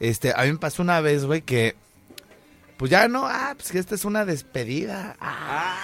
Este, 0.00 0.32
a 0.34 0.42
mí 0.42 0.52
me 0.52 0.58
pasó 0.58 0.82
una 0.82 1.00
vez, 1.00 1.24
güey, 1.24 1.42
que, 1.42 1.76
pues 2.76 2.90
ya 2.90 3.08
no, 3.08 3.26
ah, 3.26 3.54
pues 3.56 3.70
que 3.70 3.78
esta 3.78 3.94
es 3.94 4.04
una 4.04 4.24
despedida. 4.24 5.16
Ah. 5.20 5.78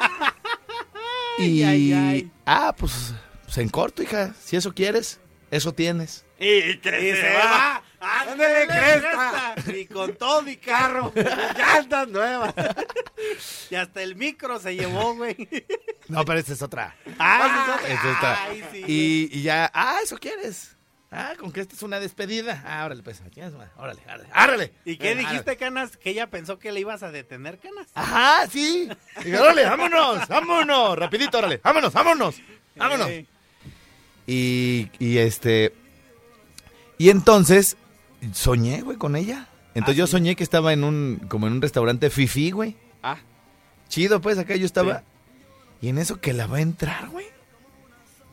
y, 1.38 1.62
ay, 1.62 1.92
ay. 1.92 2.30
ah, 2.46 2.74
pues, 2.76 3.14
pues 3.44 3.58
en 3.58 3.68
corto, 3.68 4.02
hija, 4.02 4.34
si 4.42 4.56
eso 4.56 4.74
quieres, 4.74 5.20
eso 5.50 5.72
tienes. 5.72 6.24
Y 6.38 6.78
que 6.78 6.90
se, 6.90 7.32
va. 7.34 7.82
¡Ándale, 8.04 8.66
cresta! 8.66 9.54
Y 9.74 9.86
con 9.86 10.14
todo 10.16 10.42
mi 10.42 10.56
carro. 10.56 11.12
Llantas 11.56 12.08
nuevas. 12.08 12.54
y 13.70 13.74
hasta 13.74 14.02
el 14.02 14.16
micro 14.16 14.58
se 14.58 14.74
llevó, 14.76 15.14
güey. 15.14 15.48
No, 16.08 16.24
pero 16.24 16.38
esta 16.38 16.52
es 16.52 16.62
otra. 16.62 16.94
Ah, 17.18 17.78
Esta 17.88 17.92
es 18.10 18.16
otra. 18.16 18.44
Ay, 18.44 18.64
sí. 18.72 18.84
Y, 18.86 19.38
y 19.38 19.42
ya, 19.42 19.70
ah, 19.74 19.98
eso 20.02 20.18
quieres. 20.18 20.70
Ah, 21.10 21.34
con 21.38 21.52
que 21.52 21.60
esta 21.60 21.76
es 21.76 21.82
una 21.82 22.00
despedida. 22.00 22.62
Ah, 22.66 22.84
órale, 22.84 23.02
pues, 23.04 23.20
aquí 23.20 23.40
es, 23.40 23.52
órale, 23.54 23.70
órale, 23.76 24.26
órale. 24.34 24.72
¿Y 24.84 24.96
qué 24.96 25.12
Órale. 25.12 25.28
dijiste, 25.28 25.56
Canas? 25.56 25.96
Que 25.96 26.10
ella 26.10 26.28
pensó 26.28 26.58
que 26.58 26.72
le 26.72 26.80
ibas 26.80 27.04
a 27.04 27.12
detener, 27.12 27.58
Canas. 27.60 27.86
Ajá, 27.94 28.48
sí. 28.50 28.88
Dije, 29.22 29.38
órale, 29.38 29.64
vámonos, 29.64 30.26
vámonos. 30.26 30.98
Rapidito, 30.98 31.38
órale, 31.38 31.60
vámonos, 31.62 31.92
vámonos. 31.92 32.34
Vámonos. 32.74 33.08
Y, 34.26 34.90
y 34.98 35.18
este. 35.18 35.72
Y 36.98 37.10
entonces 37.10 37.76
soñé, 38.32 38.82
güey, 38.82 38.96
con 38.96 39.16
ella. 39.16 39.46
Entonces 39.74 39.96
yo 39.96 40.06
soñé 40.06 40.36
que 40.36 40.44
estaba 40.44 40.72
en 40.72 40.84
un, 40.84 41.20
como 41.28 41.46
en 41.46 41.54
un 41.54 41.62
restaurante 41.62 42.08
fifi, 42.10 42.50
güey. 42.50 42.76
Ah. 43.02 43.16
Chido, 43.88 44.20
pues 44.20 44.38
acá 44.38 44.56
yo 44.56 44.66
estaba. 44.66 45.02
Y 45.80 45.88
en 45.88 45.98
eso 45.98 46.20
que 46.20 46.32
la 46.32 46.46
va 46.46 46.58
a 46.58 46.60
entrar, 46.60 47.08
güey. 47.08 47.26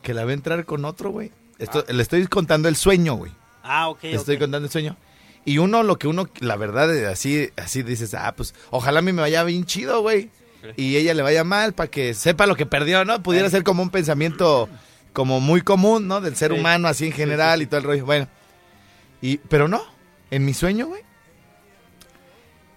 Que 0.02 0.14
la 0.14 0.24
va 0.24 0.30
a 0.30 0.34
entrar 0.34 0.64
con 0.64 0.84
otro, 0.84 1.10
güey. 1.10 1.30
Esto, 1.58 1.84
Le 1.88 2.02
estoy 2.02 2.26
contando 2.26 2.68
el 2.68 2.76
sueño, 2.76 3.14
güey. 3.14 3.32
Ah, 3.62 3.88
ok. 3.88 4.02
Le 4.04 4.14
estoy 4.14 4.38
contando 4.38 4.66
el 4.66 4.72
sueño. 4.72 4.96
Y 5.44 5.58
uno, 5.58 5.82
lo 5.82 5.98
que 5.98 6.06
uno, 6.06 6.28
la 6.40 6.56
verdad, 6.56 6.94
eh, 6.94 7.06
así, 7.06 7.50
así 7.56 7.82
dices, 7.82 8.14
ah, 8.14 8.32
pues, 8.36 8.54
ojalá 8.70 9.00
a 9.00 9.02
mí 9.02 9.12
me 9.12 9.22
vaya 9.22 9.42
bien 9.44 9.64
chido, 9.64 10.00
güey. 10.00 10.30
Y 10.76 10.96
ella 10.96 11.12
le 11.14 11.22
vaya 11.22 11.42
mal 11.42 11.72
para 11.72 11.90
que 11.90 12.14
sepa 12.14 12.46
lo 12.46 12.54
que 12.54 12.66
perdió, 12.66 13.04
¿no? 13.04 13.20
Pudiera 13.22 13.50
ser 13.50 13.64
como 13.64 13.82
un 13.82 13.90
pensamiento 13.90 14.68
como 15.12 15.40
muy 15.40 15.60
común, 15.62 16.06
¿no? 16.06 16.20
Del 16.20 16.36
ser 16.36 16.52
Sí. 16.52 16.58
humano, 16.60 16.86
así 16.86 17.06
en 17.06 17.12
general 17.12 17.62
y 17.62 17.66
todo 17.66 17.78
el 17.78 17.84
rollo. 17.84 18.06
Bueno, 18.06 18.28
y, 19.22 19.38
pero 19.38 19.68
no, 19.68 19.82
en 20.30 20.44
mi 20.44 20.52
sueño, 20.52 20.88
güey. 20.88 21.02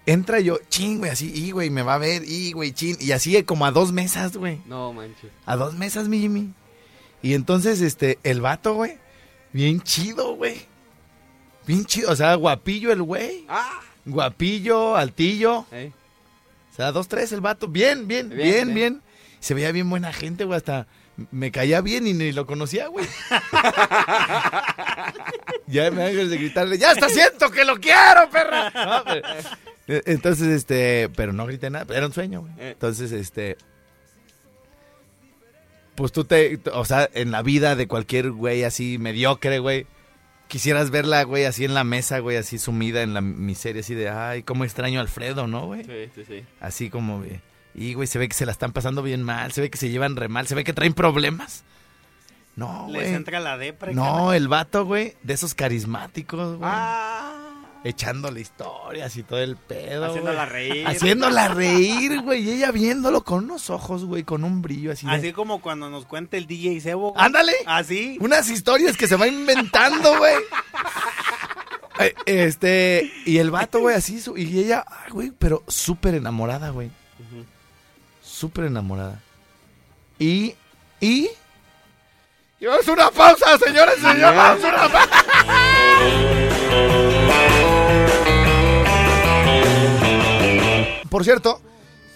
Entra 0.06 0.40
yo, 0.40 0.60
ching, 0.70 1.00
güey, 1.00 1.10
así, 1.10 1.32
y, 1.34 1.50
güey, 1.52 1.72
me 1.72 1.82
va 1.82 1.96
a 1.96 1.98
ver, 1.98 2.24
y, 2.26 2.52
güey, 2.54 2.72
chin. 2.72 2.96
Y 3.00 3.12
así 3.12 3.42
como 3.44 3.66
a 3.66 3.72
dos 3.72 3.92
mesas, 3.92 4.38
güey. 4.38 4.62
No 4.68 4.94
manches. 4.94 5.32
A 5.46 5.56
dos 5.56 5.74
mesas, 5.74 6.08
mi 6.08 6.20
Jimmy. 6.20 6.54
Y 7.24 7.34
entonces, 7.34 7.82
este, 7.82 8.20
el 8.24 8.40
vato, 8.40 8.76
güey, 8.76 9.00
bien 9.52 9.82
chido, 9.82 10.36
güey. 10.36 10.68
Bien 11.66 11.84
chido, 11.86 12.12
o 12.12 12.16
sea, 12.16 12.36
guapillo 12.36 12.92
el 12.92 13.02
güey. 13.02 13.46
Ah. 13.50 13.82
Guapillo, 14.06 14.96
altillo. 14.96 15.66
Ey. 15.72 15.92
O 16.72 16.76
sea, 16.76 16.92
dos, 16.92 17.08
tres 17.08 17.32
el 17.32 17.42
vato. 17.42 17.68
Bien, 17.68 18.08
bien, 18.08 18.30
bien, 18.30 18.38
Bien, 18.38 18.54
bien. 18.54 18.76
bien. 18.76 19.02
Se 19.40 19.56
veía 19.56 19.72
bien 19.72 19.90
buena 19.90 20.14
gente, 20.14 20.44
güey. 20.46 20.58
Hasta 20.58 20.86
me 21.32 21.52
caía 21.52 21.82
bien 21.82 22.08
y 22.08 22.14
ni 22.14 22.32
lo 22.32 22.46
conocía, 22.46 22.88
güey. 22.88 23.06
ya 25.68 25.92
me 25.92 26.04
hagas 26.04 26.30
de 26.30 26.38
gritarle, 26.38 26.78
ya 26.78 26.92
hasta 26.92 27.10
siento 27.10 27.50
que 27.52 27.66
lo 27.66 27.80
quiero, 27.80 28.30
perra. 28.32 28.70
No, 28.72 29.04
pero- 29.06 29.28
eh, 29.88 30.02
entonces, 30.08 30.48
este, 30.48 31.10
pero 31.16 31.32
no 31.32 31.46
grité 31.46 31.70
nada, 31.70 31.96
era 31.96 32.08
un 32.08 32.14
sueño, 32.14 32.42
güey. 32.42 32.54
Eh. 32.58 32.72
Entonces, 32.72 33.12
este, 33.12 33.58
pues 35.96 36.12
tú 36.12 36.26
te, 36.26 36.60
o 36.74 36.86
sea, 36.86 37.10
en 37.14 37.32
la 37.32 37.42
vida 37.42 37.76
de 37.76 37.88
cualquier 37.88 38.32
güey 38.32 38.64
así 38.64 38.98
mediocre, 38.98 39.60
güey, 39.60 39.86
quisieras 40.48 40.90
verla, 40.90 41.24
güey, 41.24 41.46
así 41.46 41.66
en 41.66 41.74
la 41.74 41.84
mesa, 41.84 42.20
güey, 42.20 42.38
así 42.38 42.58
sumida 42.58 43.04
en 43.04 43.14
la 43.14 43.22
miseria, 43.22 43.82
así 43.82 43.94
de, 43.94 44.10
ay, 44.10 44.44
cómo 44.44 44.64
extraño 44.64 45.00
a 45.00 45.04
Alfredo, 45.04 45.48
¿no, 45.48 45.68
güey? 45.68 45.84
Sí, 45.84 46.10
sí, 46.16 46.26
sí. 46.26 46.44
Así 46.60 46.90
como, 46.90 47.22
de, 47.22 47.42
y 47.76 47.94
güey, 47.94 48.08
se 48.08 48.18
ve 48.20 48.28
que 48.28 48.34
se 48.34 48.46
la 48.46 48.52
están 48.54 48.72
pasando 48.72 49.02
bien 49.04 49.22
mal, 49.22 49.52
se 49.52 49.62
ve 49.62 49.70
que 49.70 49.78
se 49.78 49.90
llevan 49.90 50.16
re 50.16 50.28
mal, 50.30 50.48
se 50.48 50.56
ve 50.56 50.64
que 50.64 50.74
traen 50.74 50.94
problemas. 50.94 51.64
No, 52.56 52.88
Les 52.90 53.04
güey. 53.04 53.14
entra 53.16 53.40
la 53.42 53.58
depre. 53.58 53.94
No, 53.94 54.32
el 54.32 54.48
vato, 54.48 54.86
güey, 54.86 55.16
de 55.24 55.34
esos 55.34 55.54
carismáticos, 55.54 56.58
güey. 56.58 56.70
Ah, 56.72 57.32
Echándole 57.84 58.42
historias 58.42 59.16
y 59.18 59.22
todo 59.24 59.40
el 59.40 59.58
pedo. 59.58 60.06
haciéndola 60.06 60.46
reír. 60.46 60.88
Haciéndola 60.88 61.48
reír, 61.50 62.22
güey. 62.22 62.42
Y 62.44 62.52
ella 62.54 62.72
viéndolo 62.72 63.24
con 63.24 63.44
unos 63.44 63.70
ojos, 63.70 64.06
güey, 64.06 64.24
con 64.24 64.44
un 64.44 64.62
brillo 64.64 64.92
así. 64.94 65.06
de- 65.06 65.12
Así 65.12 65.34
como 65.34 65.62
cuando 65.62 65.90
nos 65.92 66.06
cuenta 66.08 66.36
el 66.38 66.48
DJ 66.48 66.80
Sebo. 66.82 67.12
güey. 67.12 67.24
Ándale. 67.24 67.54
Así. 67.68 68.18
Unas 68.22 68.50
historias 68.50 68.98
que 68.98 69.08
se 69.08 69.18
va 69.18 69.28
inventando, 69.28 70.18
güey. 70.18 70.34
Eh, 72.00 72.16
Este, 72.26 73.12
y 73.26 73.38
el 73.38 73.52
vato, 73.52 73.80
güey, 73.82 73.96
así, 73.96 74.20
y 74.36 74.60
ella, 74.60 74.84
güey, 75.12 75.32
pero 75.38 75.64
súper 75.68 76.16
enamorada, 76.16 76.70
güey. 76.72 76.90
Súper 78.36 78.66
enamorada. 78.66 79.22
Y, 80.20 80.56
y... 81.00 81.30
Y 82.60 82.66
vamos 82.66 82.86
a 82.86 82.92
una 82.92 83.10
pausa, 83.10 83.58
señores 83.58 83.96
y 83.98 84.02
señores, 84.02 84.36
vamos 84.36 84.62
a 84.62 84.68
una 84.68 84.90
pausa. 84.90 85.24
Por 91.10 91.24
cierto, 91.24 91.62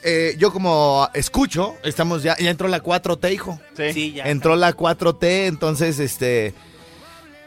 eh, 0.04 0.36
yo 0.38 0.52
como 0.52 1.08
escucho, 1.14 1.78
estamos 1.84 2.22
ya, 2.22 2.36
ya 2.38 2.50
entró 2.50 2.68
la 2.68 2.84
4T, 2.84 3.32
hijo. 3.32 3.58
Sí, 3.94 4.12
ya. 4.12 4.26
Entró 4.26 4.58
la 4.58 4.76
4T, 4.76 5.48
entonces, 5.48 6.00
este... 6.00 6.54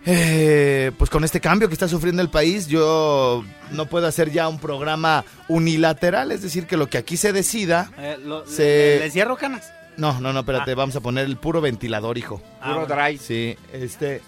eh, 0.04 0.90
pues 0.98 1.10
con 1.10 1.24
este 1.24 1.40
cambio 1.40 1.68
que 1.68 1.74
está 1.74 1.88
sufriendo 1.88 2.22
el 2.22 2.28
país, 2.30 2.66
yo 2.66 3.44
no 3.70 3.86
puedo 3.86 4.06
hacer 4.06 4.30
ya 4.30 4.48
un 4.48 4.58
programa 4.58 5.24
unilateral, 5.48 6.32
es 6.32 6.42
decir, 6.42 6.66
que 6.66 6.76
lo 6.76 6.88
que 6.88 6.98
aquí 6.98 7.16
se 7.16 7.32
decida... 7.32 7.90
Eh, 7.98 8.16
lo- 8.24 8.46
Se- 8.46 8.96
le, 8.98 9.04
le 9.06 9.10
cierro 9.10 9.36
canas? 9.36 9.72
No, 9.96 10.20
no, 10.20 10.32
no, 10.32 10.40
espérate, 10.40 10.74
vamos 10.74 10.96
a 10.96 11.00
poner 11.00 11.26
el 11.26 11.36
puro 11.36 11.60
ventilador, 11.60 12.16
hijo. 12.18 12.40
Ah, 12.60 12.72
Puro 12.74 12.86
dry. 12.86 13.18
Sí, 13.18 13.56
este... 13.72 14.22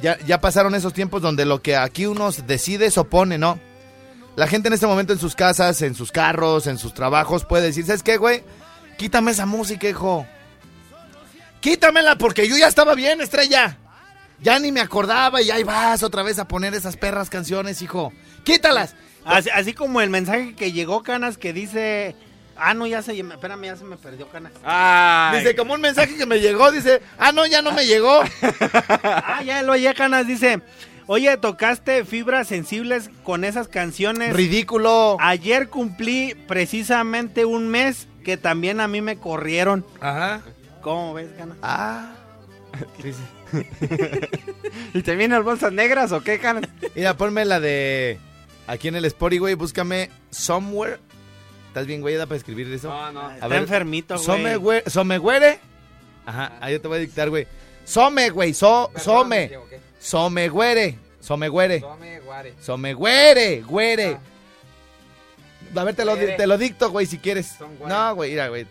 Ya, 0.00 0.16
ya 0.26 0.40
pasaron 0.40 0.74
esos 0.76 0.92
tiempos 0.92 1.22
donde 1.22 1.44
lo 1.44 1.60
que 1.62 1.76
aquí 1.76 2.06
uno 2.06 2.30
decide 2.46 2.90
se 2.90 3.00
opone, 3.00 3.36
¿no? 3.38 3.58
La 4.36 4.46
gente 4.46 4.68
en 4.68 4.74
este 4.74 4.86
momento 4.86 5.12
en 5.12 5.18
sus 5.18 5.34
casas, 5.34 5.82
en 5.82 5.96
sus 5.96 6.12
carros, 6.12 6.68
en 6.68 6.78
sus 6.78 6.94
trabajos 6.94 7.44
puede 7.44 7.64
decir, 7.66 7.84
¿sabes 7.84 8.04
qué, 8.04 8.16
güey? 8.16 8.44
Quítame 8.96 9.32
esa 9.32 9.46
música, 9.46 9.88
hijo. 9.88 10.24
Quítamela 11.60 12.16
porque 12.16 12.48
yo 12.48 12.56
ya 12.56 12.68
estaba 12.68 12.94
bien, 12.94 13.20
estrella. 13.20 13.76
Ya 14.40 14.58
ni 14.58 14.70
me 14.70 14.80
acordaba 14.80 15.42
y 15.42 15.50
ahí 15.50 15.64
vas 15.64 16.02
otra 16.02 16.22
vez 16.22 16.38
a 16.38 16.46
poner 16.46 16.74
esas 16.74 16.96
perras 16.96 17.28
canciones, 17.28 17.82
hijo. 17.82 18.12
Quítalas. 18.44 18.94
Así, 19.24 19.50
así 19.50 19.72
como 19.72 20.00
el 20.00 20.10
mensaje 20.10 20.54
que 20.54 20.72
llegó 20.72 21.02
canas 21.02 21.38
que 21.38 21.52
dice... 21.52 22.14
Ah, 22.56 22.74
no, 22.74 22.86
ya 22.86 23.02
se... 23.02 23.18
Espérame, 23.18 23.64
ya 23.64 23.76
se 23.76 23.84
me 23.84 23.96
perdió 23.96 24.28
canas. 24.28 24.52
Ay. 24.64 25.38
Dice, 25.38 25.54
como 25.54 25.74
un 25.74 25.80
mensaje 25.80 26.16
que 26.16 26.26
me 26.26 26.40
llegó, 26.40 26.72
dice, 26.72 27.02
ah, 27.18 27.30
no, 27.30 27.46
ya 27.46 27.62
no 27.62 27.72
me 27.72 27.86
llegó. 27.86 28.20
Ah, 29.02 29.42
ya 29.44 29.62
lo 29.62 29.72
oye, 29.72 29.92
Canas, 29.94 30.26
dice, 30.26 30.60
oye, 31.06 31.36
tocaste 31.36 32.04
fibras 32.04 32.48
sensibles 32.48 33.10
con 33.22 33.44
esas 33.44 33.68
canciones. 33.68 34.34
Ridículo. 34.34 35.16
Ayer 35.20 35.68
cumplí 35.68 36.34
precisamente 36.48 37.44
un 37.44 37.68
mes 37.68 38.08
que 38.24 38.36
también 38.36 38.80
a 38.80 38.88
mí 38.88 39.00
me 39.00 39.16
corrieron. 39.16 39.86
Ajá. 40.00 40.40
¿Cómo 40.82 41.14
ves, 41.14 41.28
Canas? 41.36 41.56
Ah. 41.62 42.14
¿Y 44.94 45.02
te 45.02 45.16
vienen 45.16 45.42
bolsas 45.44 45.72
negras 45.72 46.12
o 46.12 46.22
qué, 46.22 46.38
canas? 46.38 46.64
Mira, 46.94 47.16
ponme 47.16 47.44
la 47.44 47.60
de. 47.60 48.18
Aquí 48.66 48.88
en 48.88 48.96
el 48.96 49.04
Spotify, 49.06 49.38
güey, 49.38 49.54
búscame 49.54 50.10
Somewhere. 50.30 50.98
¿Estás 51.68 51.86
bien, 51.86 52.00
güey? 52.00 52.16
¿Da 52.16 52.26
para 52.26 52.36
escribir 52.36 52.70
eso? 52.72 52.88
No, 52.88 53.12
no. 53.12 53.30
Está 53.30 53.48
ver, 53.48 53.62
enfermito, 53.62 54.14
güey. 54.14 54.24
Somewhere. 54.26 54.90
Somewhere. 54.90 55.60
Ajá, 56.26 56.52
ahí 56.60 56.74
yo 56.74 56.80
te 56.80 56.88
voy 56.88 56.98
a 56.98 57.00
dictar, 57.00 57.30
güey. 57.30 57.46
Some, 57.84 58.30
güey. 58.30 58.52
So, 58.52 58.90
some. 58.96 59.50
Somewhere. 59.98 60.98
Somewhere. 61.20 61.74
Somewhere. 62.60 62.94
Güere. 63.62 64.18
A 65.74 65.84
ver, 65.84 65.94
te 65.94 66.04
lo, 66.04 66.16
Güere. 66.16 66.36
te 66.36 66.46
lo 66.46 66.58
dicto, 66.58 66.90
güey, 66.90 67.06
si 67.06 67.18
quieres. 67.18 67.54
Somewhere. 67.58 67.88
No, 67.88 68.14
güey, 68.14 68.30
mira, 68.30 68.48
güey. 68.48 68.66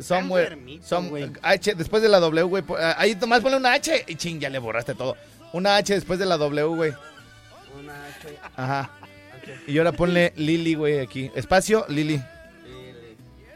Some- 0.00 1.08
güey. 1.08 1.30
H, 1.42 1.74
después 1.74 2.02
de 2.02 2.08
la 2.08 2.18
W, 2.20 2.42
güey. 2.44 2.64
ah, 2.78 2.94
Ahí 2.98 3.14
nomás 3.14 3.40
ponle 3.40 3.56
una 3.56 3.72
H. 3.74 4.04
Y 4.08 4.16
ching, 4.16 4.40
ya 4.40 4.50
le 4.50 4.58
borraste 4.58 4.94
todo. 4.94 5.16
Una 5.52 5.76
H 5.76 5.94
después 5.94 6.18
de 6.18 6.26
la 6.26 6.36
W, 6.36 6.64
güey. 6.74 6.92
Ajá. 8.56 8.90
Y 9.66 9.78
ahora 9.78 9.92
ponle 9.92 10.32
Lili, 10.36 10.74
güey, 10.74 11.00
aquí. 11.00 11.30
Espacio, 11.34 11.84
Lili. 11.88 12.20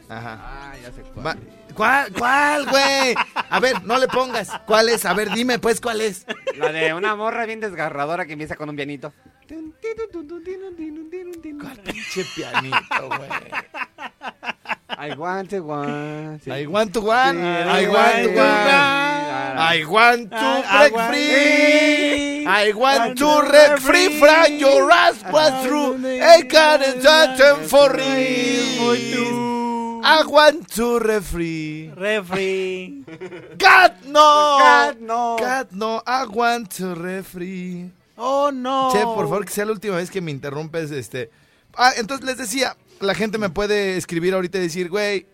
Ajá. 0.08 0.38
Ah, 0.40 0.74
ya 0.82 0.92
sé 0.92 1.02
cuál. 1.02 1.26
Va- 1.26 1.36
¿Cuál, 1.74 2.12
cuál, 2.14 2.66
güey? 2.66 3.14
A 3.50 3.60
ver, 3.60 3.84
no 3.84 3.98
le 3.98 4.08
pongas. 4.08 4.50
¿Cuál 4.66 4.88
es? 4.88 5.04
A 5.04 5.12
ver, 5.14 5.30
dime, 5.30 5.58
pues, 5.58 5.80
¿cuál 5.80 6.00
es? 6.00 6.26
La 6.56 6.72
de 6.72 6.92
una 6.94 7.14
morra 7.14 7.46
bien 7.46 7.60
desgarradora 7.60 8.26
que 8.26 8.32
empieza 8.32 8.56
con 8.56 8.68
un 8.68 8.74
pianito. 8.76 9.12
¿Cuál 11.60 11.78
pinche 11.80 12.24
pianito, 12.34 13.08
güey? 13.08 13.28
I 15.00 15.14
want 15.14 15.50
to 15.50 15.60
want. 15.60 16.42
I 16.48 16.66
want 16.66 16.92
to 16.94 17.00
one. 17.00 17.36
Sí, 17.36 17.40
I 17.40 17.86
want 17.86 18.24
to 18.24 18.34
one. 18.34 18.98
I 19.56 19.84
want 19.86 20.30
to 20.30 20.58
break 20.72 20.92
want- 20.92 21.14
free. 21.14 22.44
I 22.44 22.72
want 22.72 23.18
to 23.18 23.42
break 23.48 23.78
free 23.78 24.18
from 24.18 24.58
your 24.58 24.90
ass 24.90 25.22
was 25.30 25.64
through. 25.64 26.04
I 26.20 26.42
can't 26.42 27.00
touch 27.00 27.38
for 27.68 27.90
free. 27.90 28.66
I 30.02 30.24
want 30.26 30.68
to 30.74 30.98
refree. 30.98 31.92
Refri. 31.94 33.04
God 33.58 33.92
no. 34.06 34.58
God, 34.58 35.00
no. 35.00 35.36
God 35.38 35.68
no. 35.72 36.02
I 36.06 36.26
want 36.26 36.70
to 36.78 36.94
refree. 36.94 37.90
Oh, 38.16 38.50
no. 38.50 38.90
Che, 38.92 39.04
por 39.04 39.28
favor, 39.28 39.44
que 39.44 39.52
sea 39.52 39.64
la 39.64 39.72
última 39.72 39.96
vez 39.96 40.10
que 40.10 40.20
me 40.20 40.32
interrumpes, 40.32 40.90
este. 40.90 41.30
Ah, 41.76 41.92
entonces 41.96 42.26
les 42.26 42.36
decía, 42.38 42.74
la 43.00 43.14
gente 43.14 43.38
me 43.38 43.50
puede 43.50 43.96
escribir 43.96 44.34
ahorita 44.34 44.58
y 44.58 44.62
decir, 44.62 44.88
güey, 44.88 45.26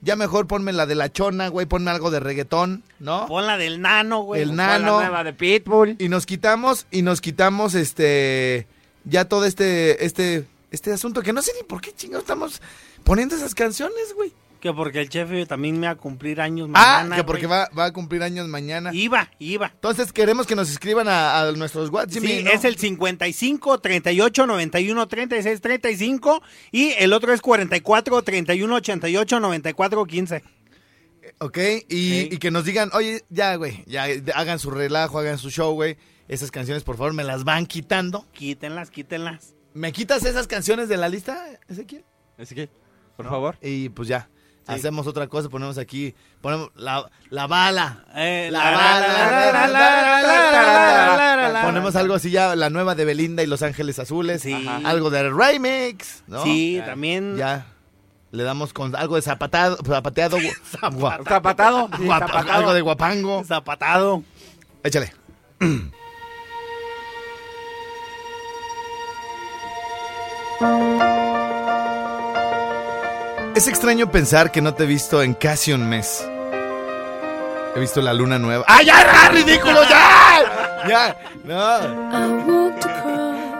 ya 0.00 0.16
mejor 0.16 0.46
ponme 0.46 0.72
la 0.72 0.86
de 0.86 0.94
la 0.96 1.12
chona, 1.12 1.48
güey, 1.48 1.66
ponme 1.66 1.90
algo 1.90 2.10
de 2.10 2.20
reggaetón, 2.20 2.82
¿no? 2.98 3.26
Pon 3.26 3.46
la 3.46 3.56
del 3.56 3.80
nano, 3.80 4.22
güey. 4.22 4.42
El 4.42 4.56
la 4.56 4.78
nano. 4.78 5.00
nueva 5.00 5.22
de 5.22 5.32
Pitbull. 5.32 5.96
Y 5.98 6.08
nos 6.08 6.26
quitamos, 6.26 6.86
y 6.90 7.02
nos 7.02 7.20
quitamos, 7.20 7.74
este, 7.74 8.66
ya 9.04 9.26
todo 9.26 9.44
este, 9.44 10.04
este, 10.04 10.44
este 10.72 10.92
asunto 10.92 11.22
que 11.22 11.32
no 11.32 11.40
sé 11.40 11.52
ni 11.56 11.66
por 11.66 11.80
qué 11.80 11.92
chingados 11.92 12.24
estamos 12.24 12.60
poniendo 13.04 13.36
esas 13.36 13.54
canciones, 13.54 14.12
güey. 14.16 14.32
Que 14.62 14.72
porque 14.72 15.00
el 15.00 15.08
chef 15.08 15.28
también 15.48 15.78
me 15.80 15.88
va 15.88 15.94
a 15.94 15.96
cumplir 15.96 16.40
años 16.40 16.70
Ah, 16.72 16.98
mañana. 17.00 17.16
que 17.16 17.24
porque 17.24 17.48
va, 17.48 17.68
va 17.76 17.86
a 17.86 17.92
cumplir 17.92 18.22
años 18.22 18.46
mañana. 18.46 18.90
Iba, 18.94 19.28
iba. 19.40 19.72
Entonces 19.74 20.12
queremos 20.12 20.46
que 20.46 20.54
nos 20.54 20.70
escriban 20.70 21.08
a, 21.08 21.40
a 21.40 21.50
nuestros 21.52 21.90
WhatsApp. 21.90 22.22
Sí, 22.22 22.44
es 22.50 22.64
el 22.64 22.76
55 22.76 23.80
38 23.80 24.46
91 24.46 25.08
36 25.08 25.60
35 25.60 26.42
y 26.70 26.92
el 26.92 27.12
otro 27.12 27.32
es 27.32 27.40
44 27.40 28.22
31 28.22 28.74
88 28.76 29.40
94 29.40 30.04
15. 30.06 30.44
Ok, 31.40 31.58
y, 31.58 32.10
Sí. 32.10 32.28
y 32.30 32.36
que 32.38 32.52
nos 32.52 32.64
digan, 32.64 32.90
oye, 32.94 33.24
ya, 33.30 33.56
güey, 33.56 33.82
ya 33.86 34.06
hagan 34.36 34.60
su 34.60 34.70
relajo, 34.70 35.18
hagan 35.18 35.38
su 35.38 35.50
show, 35.50 35.72
güey. 35.74 35.96
Esas 36.28 36.52
canciones, 36.52 36.84
por 36.84 36.96
favor, 36.96 37.14
me 37.14 37.24
las 37.24 37.42
van 37.42 37.66
quitando. 37.66 38.26
Quítenlas, 38.32 38.90
quítenlas. 38.92 39.54
¿Me 39.74 39.90
quitas 39.92 40.24
esas 40.24 40.46
canciones 40.46 40.88
de 40.88 40.96
la 40.98 41.08
lista, 41.08 41.46
Ezequiel? 41.68 42.04
Que, 42.48 42.68
por 43.16 43.28
favor. 43.28 43.58
Y 43.60 43.88
pues 43.88 44.06
ya. 44.06 44.28
Hacemos 44.66 45.06
otra 45.06 45.26
cosa, 45.26 45.48
ponemos 45.48 45.78
aquí, 45.78 46.14
ponemos 46.40 46.70
la, 46.76 47.08
bala. 47.46 48.04
La, 48.14 48.60
bala. 49.60 51.62
Ponemos 51.64 51.96
algo 51.96 52.14
así 52.14 52.30
ya, 52.30 52.54
la 52.54 52.70
nueva 52.70 52.94
de 52.94 53.04
Belinda 53.04 53.42
y 53.42 53.46
Los 53.46 53.62
Ángeles 53.62 53.98
Azules. 53.98 54.46
Algo 54.84 55.10
de 55.10 55.30
remix, 55.30 56.22
¿no? 56.26 56.44
Sí, 56.44 56.80
también. 56.84 57.36
Ya. 57.36 57.66
Le 58.30 58.44
damos 58.44 58.72
con 58.72 58.96
algo 58.96 59.16
de 59.16 59.22
zapatado, 59.22 59.76
zapateado. 59.84 60.38
zapatado. 60.64 61.24
Zapatado. 61.26 61.90
Algo 62.50 62.72
de 62.72 62.80
guapango. 62.80 63.44
Zapatado. 63.44 64.22
Échale. 64.82 65.12
Es 73.62 73.68
extraño 73.68 74.10
pensar 74.10 74.50
que 74.50 74.60
no 74.60 74.74
te 74.74 74.82
he 74.82 74.86
visto 74.88 75.22
en 75.22 75.34
casi 75.34 75.72
un 75.72 75.88
mes. 75.88 76.26
He 77.76 77.78
visto 77.78 78.02
la 78.02 78.12
luna 78.12 78.36
nueva. 78.36 78.64
¡Ah, 78.66 78.82
ya, 78.82 79.04
ya, 79.04 79.28
ridículo, 79.28 79.84
ya! 79.88 80.84
Ya, 80.88 81.16
no. 81.44 82.72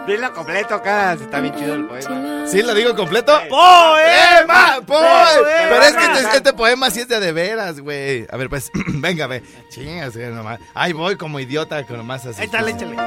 Dilo 0.05 0.33
completo, 0.33 0.81
cara. 0.81 1.13
Está 1.13 1.39
bien 1.39 1.55
chido 1.55 1.75
el 1.75 1.85
poema. 1.85 2.45
¿Sí 2.47 2.61
lo 2.61 2.73
digo 2.73 2.93
completo? 2.97 3.31
¡Poema! 3.47 4.81
¡Poema! 4.85 4.85
¡Poema! 4.85 5.69
Pero 5.69 5.83
es 5.83 5.95
que 5.95 6.03
este, 6.03 6.37
este 6.37 6.51
poema 6.51 6.91
sí 6.91 6.99
es 6.99 7.07
de 7.07 7.21
de 7.21 7.31
veras, 7.31 7.79
güey. 7.79 8.27
A 8.29 8.35
ver, 8.35 8.49
pues, 8.49 8.71
venga, 8.87 9.27
ve. 9.27 9.41
Chingas, 9.69 10.17
nomás. 10.17 10.59
Ahí 10.73 10.91
voy 10.91 11.15
como 11.15 11.39
idiota, 11.39 11.81
con 11.85 11.95
nomás 11.95 12.25
así. 12.25 12.43
Échale, 12.43 12.71
échale. 12.71 12.97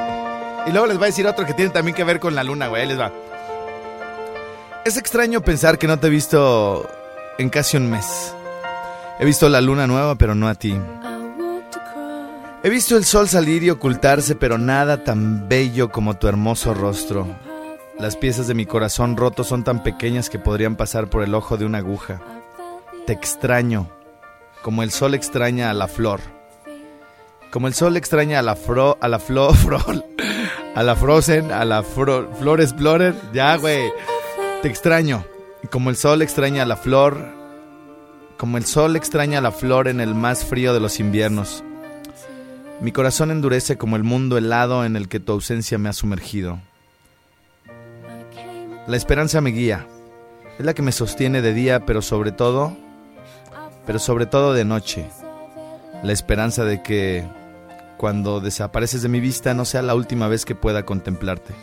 Y 0.66 0.70
luego 0.70 0.86
les 0.86 0.96
voy 0.96 1.04
a 1.04 1.08
decir 1.08 1.26
otro 1.26 1.44
que 1.44 1.52
tiene 1.52 1.72
también 1.72 1.94
que 1.94 2.04
ver 2.04 2.20
con 2.20 2.34
la 2.34 2.42
luna, 2.42 2.68
güey. 2.68 2.80
Ahí 2.80 2.88
les 2.88 2.98
va. 2.98 3.12
Es 4.86 4.96
extraño 4.96 5.40
pensar 5.40 5.78
que 5.78 5.88
no 5.88 5.98
te 5.98 6.06
he 6.06 6.10
visto 6.10 6.88
en 7.38 7.50
casi 7.50 7.76
un 7.76 7.90
mes. 7.90 8.32
He 9.18 9.24
visto 9.24 9.48
la 9.48 9.60
luna 9.60 9.86
nueva, 9.86 10.14
pero 10.14 10.34
no 10.34 10.46
a 10.48 10.54
ti. 10.54 10.78
He 12.62 12.70
visto 12.70 12.96
el 12.96 13.04
sol 13.04 13.28
salir 13.28 13.62
y 13.64 13.70
ocultarse, 13.70 14.36
pero 14.36 14.58
nada 14.58 15.02
tan 15.02 15.48
bello 15.48 15.90
como 15.90 16.16
tu 16.16 16.28
hermoso 16.28 16.72
rostro. 16.72 17.26
Las 17.98 18.16
piezas 18.16 18.46
de 18.46 18.54
mi 18.54 18.64
corazón 18.66 19.16
roto 19.16 19.42
son 19.42 19.64
tan 19.64 19.82
pequeñas 19.82 20.30
que 20.30 20.38
podrían 20.38 20.76
pasar 20.76 21.08
por 21.08 21.22
el 21.22 21.34
ojo 21.34 21.56
de 21.56 21.64
una 21.64 21.78
aguja. 21.78 22.20
Te 23.06 23.12
extraño, 23.12 23.88
como 24.62 24.82
el 24.84 24.90
sol 24.92 25.14
extraña 25.14 25.70
a 25.70 25.74
la 25.74 25.88
flor. 25.88 26.20
Como 27.50 27.66
el 27.68 27.74
sol 27.74 27.96
extraña 27.96 28.38
a 28.38 28.42
la 28.42 28.54
fro, 28.54 28.98
a 29.00 29.08
la 29.08 29.18
flo, 29.18 29.50
fro- 29.54 30.04
a 30.76 30.82
la 30.82 30.94
Frozen, 30.94 31.50
a 31.52 31.64
la 31.64 31.82
fro- 31.82 32.28
Flor 32.38 32.60
Explorer. 32.60 33.14
Ya, 33.32 33.56
güey. 33.56 33.90
Te 34.66 34.70
extraño. 34.70 35.24
Como 35.70 35.90
el 35.90 35.96
sol 35.96 36.22
extraña 36.22 36.64
a 36.64 36.66
la 36.66 36.74
flor. 36.74 37.24
Como 38.36 38.58
el 38.58 38.66
sol 38.66 38.96
extraña 38.96 39.38
a 39.38 39.40
la 39.40 39.52
flor 39.52 39.86
en 39.86 40.00
el 40.00 40.12
más 40.16 40.44
frío 40.44 40.74
de 40.74 40.80
los 40.80 40.98
inviernos. 40.98 41.62
Mi 42.80 42.90
corazón 42.90 43.30
endurece 43.30 43.78
como 43.78 43.94
el 43.94 44.02
mundo 44.02 44.36
helado 44.36 44.84
en 44.84 44.96
el 44.96 45.06
que 45.06 45.20
tu 45.20 45.30
ausencia 45.30 45.78
me 45.78 45.88
ha 45.88 45.92
sumergido. 45.92 46.58
La 48.88 48.96
esperanza 48.96 49.40
me 49.40 49.50
guía. 49.50 49.86
Es 50.58 50.66
la 50.66 50.74
que 50.74 50.82
me 50.82 50.90
sostiene 50.90 51.42
de 51.42 51.54
día, 51.54 51.86
pero 51.86 52.02
sobre 52.02 52.32
todo, 52.32 52.76
pero 53.86 54.00
sobre 54.00 54.26
todo 54.26 54.52
de 54.52 54.64
noche. 54.64 55.06
La 56.02 56.12
esperanza 56.12 56.64
de 56.64 56.82
que 56.82 57.24
cuando 57.98 58.40
desapareces 58.40 59.00
de 59.02 59.10
mi 59.10 59.20
vista 59.20 59.54
no 59.54 59.64
sea 59.64 59.82
la 59.82 59.94
última 59.94 60.26
vez 60.26 60.44
que 60.44 60.56
pueda 60.56 60.84
contemplarte. 60.84 61.54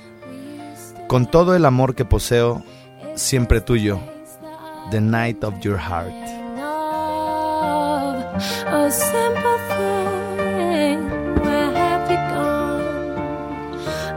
Con 1.10 1.30
todo 1.30 1.54
el 1.54 1.66
amor 1.66 1.96
que 1.96 2.06
poseo, 2.06 2.64
siempre 3.16 3.62
tuyo. 3.62 4.00
The 4.92 5.02
night 5.02 5.44
of 5.44 5.64
your 5.64 5.78
heart. 5.78 6.14
A 8.68 8.92
simple 8.92 9.58
thing, 9.70 11.00
where 11.44 11.72
have 11.74 12.12
you 12.12 12.18
gone? 12.34 12.82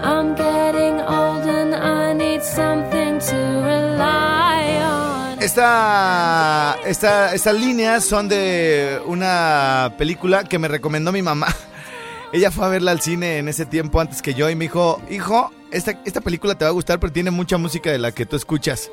I'm 0.03 0.35
getting 0.35 1.01
old 1.01 1.47
and 1.47 1.75
I 1.75 2.15
need 2.15 2.43
something 2.43 3.19
to 3.19 3.37
rely 3.63 4.81
on. 4.83 5.43
Esta, 5.43 6.77
esta, 6.85 7.35
estas 7.35 7.55
líneas 7.55 8.05
son 8.05 8.29
de 8.29 9.01
una 9.07 9.93
película 9.99 10.45
que 10.45 10.59
me 10.59 10.69
recomendó 10.69 11.13
mi 11.13 11.23
mamá. 11.23 11.49
Ella 12.33 12.51
fue 12.51 12.67
a 12.67 12.69
verla 12.69 12.91
al 12.91 13.01
cine 13.01 13.39
en 13.39 13.49
ese 13.49 13.67
tiempo 13.67 14.01
antes 14.01 14.21
que 14.23 14.35
yo 14.35 14.51
y 14.51 14.57
me 14.57 14.65
dijo, 14.65 15.01
hijo, 15.11 15.53
esta, 15.77 16.01
esta 16.05 16.21
película 16.21 16.57
te 16.57 16.65
va 16.65 16.71
a 16.71 16.75
gustar, 16.75 16.99
pero 17.01 17.13
tiene 17.13 17.31
mucha 17.31 17.59
música 17.59 17.91
de 17.91 17.99
la 17.99 18.13
que 18.13 18.27
tú 18.27 18.37
escuchas. 18.37 18.91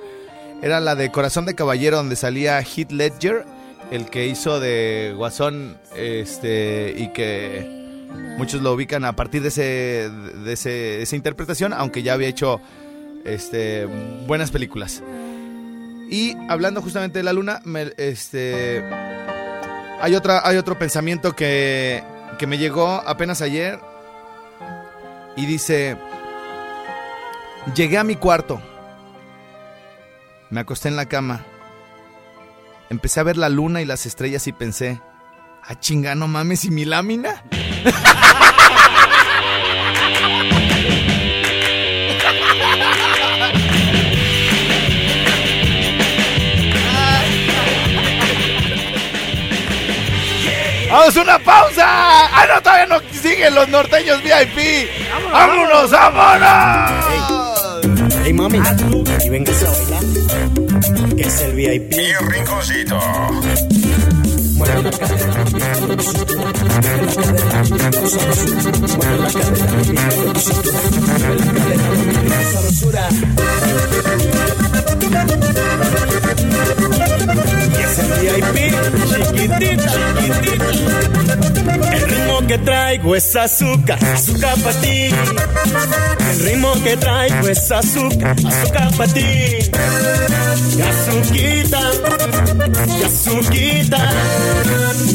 Era 0.61 0.79
la 0.79 0.95
de 0.95 1.11
Corazón 1.11 1.45
de 1.45 1.55
Caballero, 1.55 1.97
donde 1.97 2.15
salía 2.15 2.59
Heath 2.61 2.91
Ledger, 2.91 3.45
el 3.91 4.05
que 4.09 4.27
hizo 4.27 4.59
de 4.59 5.13
Guasón, 5.15 5.77
este, 5.95 6.93
y 6.97 7.09
que 7.09 8.07
muchos 8.37 8.61
lo 8.61 8.73
ubican 8.73 9.03
a 9.05 9.15
partir 9.15 9.41
de, 9.41 9.49
ese, 9.49 10.09
de 10.45 10.53
ese- 10.53 11.01
esa 11.01 11.15
interpretación, 11.15 11.73
aunque 11.73 12.01
ya 12.03 12.13
había 12.13 12.27
hecho 12.29 12.61
este, 13.25 13.85
buenas 14.27 14.51
películas. 14.51 15.01
Y 16.09 16.35
hablando 16.49 16.81
justamente 16.81 17.19
de 17.19 17.23
la 17.23 17.33
luna, 17.33 17.61
este, 17.97 18.83
hay, 20.01 20.15
otra, 20.15 20.41
hay 20.47 20.57
otro 20.57 20.77
pensamiento 20.77 21.35
que, 21.35 22.03
que 22.37 22.47
me 22.47 22.57
llegó 22.57 22.87
apenas 22.87 23.41
ayer 23.41 23.79
y 25.35 25.45
dice, 25.45 25.97
llegué 27.75 27.97
a 27.97 28.03
mi 28.03 28.15
cuarto, 28.15 28.61
me 30.49 30.59
acosté 30.59 30.89
en 30.89 30.95
la 30.95 31.07
cama, 31.07 31.45
empecé 32.89 33.19
a 33.19 33.23
ver 33.23 33.37
la 33.37 33.49
luna 33.49 33.81
y 33.81 33.85
las 33.85 34.05
estrellas 34.05 34.47
y 34.47 34.53
pensé, 34.53 35.01
ah 35.63 35.79
chinga, 35.79 36.15
no 36.15 36.27
mames, 36.27 36.65
¿y 36.65 36.71
mi 36.71 36.85
lámina? 36.85 37.43
¡Vamos 50.93 51.15
una 51.15 51.39
pausa! 51.39 51.85
¡Ah, 51.87 52.45
no, 52.47 52.61
todavía 52.61 52.85
no 52.85 53.01
siguen 53.11 53.55
los 53.55 53.67
norteños 53.67 54.21
VIP! 54.21 54.87
¡Vámonos, 55.31 55.89
vámonos! 55.89 57.42
Hey 58.23 58.31
mami, 58.31 58.57
y 59.25 59.29
véngase 59.29 59.67
a 59.67 59.71
bailar. 59.71 60.03
Que 61.15 61.23
es 61.23 61.41
el 61.41 61.55
VIP. 61.55 61.93
Mi 61.93 62.13
rinconcito. 62.31 62.97
Mueve 64.55 64.81
la 64.83 64.91
cadera, 64.91 65.45
mueve 65.51 65.95
la 65.97 66.03
cintura, 66.03 66.45
mueve 66.53 66.87
la 66.87 67.03
cadera, 67.03 67.53
mueve 67.67 67.83
la 67.83 67.99
cadera, 68.73 69.59
mueve 69.83 70.27
la 70.27 70.39
cintura, 70.39 70.79
mueve 71.01 71.35
la 71.35 71.51
cadera, 71.53 71.83
mueve 72.13 72.29
la 72.29 72.43
sabrosura. 72.53 73.09
Y 77.69 77.81
es 77.83 77.95
el 77.99 78.07
VIP, 78.21 78.57
chiquitita, 79.09 79.91
chiquitita. 80.21 81.62
Que 82.47 82.57
traigo 82.57 83.15
es 83.15 83.35
azúcar, 83.35 83.97
azúcar 84.03 84.57
para 84.59 84.81
ti. 84.81 85.09
El 86.29 86.39
ritmo 86.45 86.73
que 86.83 86.97
traigo 86.97 87.47
es 87.47 87.71
azúcar, 87.71 88.35
azúcar 88.45 88.91
para 88.97 89.13
ti. 89.13 89.71
Azuquita, 90.89 91.79
azuquita, 93.05 94.09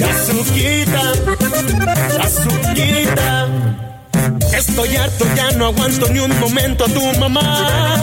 azuquita, 0.08 1.12
azuquita. 2.20 3.97
Estoy 4.54 4.96
harto, 4.96 5.24
ya 5.36 5.50
no 5.52 5.66
aguanto 5.66 6.08
ni 6.08 6.18
un 6.20 6.38
momento 6.40 6.84
a 6.84 6.88
tu 6.88 7.18
mamá. 7.18 7.96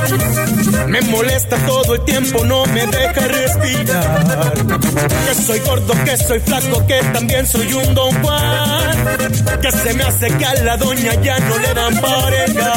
Me 0.87 1.01
molesta 1.01 1.57
todo 1.65 1.95
el 1.95 2.05
tiempo, 2.05 2.43
no 2.45 2.65
me 2.67 2.85
deja 2.87 3.27
respirar. 3.27 4.53
Que 5.27 5.35
soy 5.41 5.59
gordo, 5.59 5.93
que 6.05 6.17
soy 6.17 6.39
flaco, 6.39 6.85
que 6.87 6.99
también 7.13 7.45
soy 7.47 7.73
un 7.73 7.93
don 7.95 8.23
Juan. 8.23 9.17
Que 9.61 9.71
se 9.71 9.93
me 9.93 10.03
hace 10.03 10.27
que 10.27 10.45
a 10.45 10.53
la 10.63 10.77
doña 10.77 11.13
ya 11.21 11.39
no 11.39 11.57
le 11.57 11.73
dan 11.73 12.01
pareja. 12.01 12.73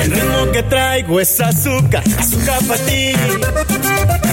El 0.00 0.10
ritmo 0.10 0.52
que 0.52 0.62
traigo 0.64 1.20
es 1.20 1.40
azúcar, 1.40 2.02
azúcar 2.18 2.58
para 2.66 2.84
ti. 2.84 3.12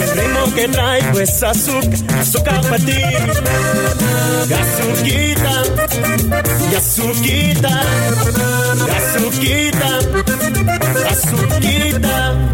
El 0.01 0.09
ritmo 0.11 0.55
que 0.55 0.67
traigo 0.67 1.19
es 1.19 1.43
azúcar, 1.43 2.19
azúcar 2.19 2.61
para 2.61 2.77
ti. 2.77 3.03
Azuquita, 4.61 5.63
azuquita, 6.77 7.81
azuquita, 8.97 9.99
azuquita. 11.09 12.51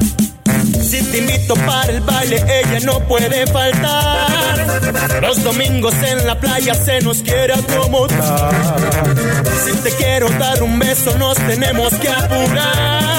Si 0.81 1.03
te 1.03 1.17
invito 1.17 1.53
para 1.55 1.91
el 1.91 2.01
baile, 2.01 2.43
ella 2.47 2.79
no 2.85 2.99
puede 3.07 3.45
faltar. 3.47 5.21
Los 5.21 5.43
domingos 5.43 5.93
en 5.95 6.25
la 6.25 6.39
playa 6.39 6.73
se 6.75 7.01
nos 7.01 7.21
quiere 7.21 7.53
acomodar. 7.53 8.53
Si 9.65 9.71
te 9.77 9.91
quiero 9.91 10.29
dar 10.29 10.63
un 10.63 10.79
beso, 10.79 11.17
nos 11.17 11.35
tenemos 11.35 11.93
que 11.95 12.09
apurar. 12.09 13.16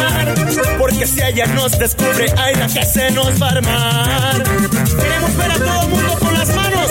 Porque 0.98 1.12
si 1.12 1.22
ella 1.22 1.46
nos 1.46 1.78
descubre, 1.78 2.26
ay, 2.36 2.56
la 2.56 2.66
que 2.66 2.84
se 2.84 3.12
nos 3.12 3.40
va 3.40 3.46
a 3.46 3.50
armar. 3.50 4.42
Queremos 4.42 5.36
ver 5.36 5.52
a 5.52 5.54
todo 5.54 5.82
el 5.82 5.88
mundo 5.90 6.18
con 6.18 6.34
las 6.34 6.48
manos. 6.56 6.90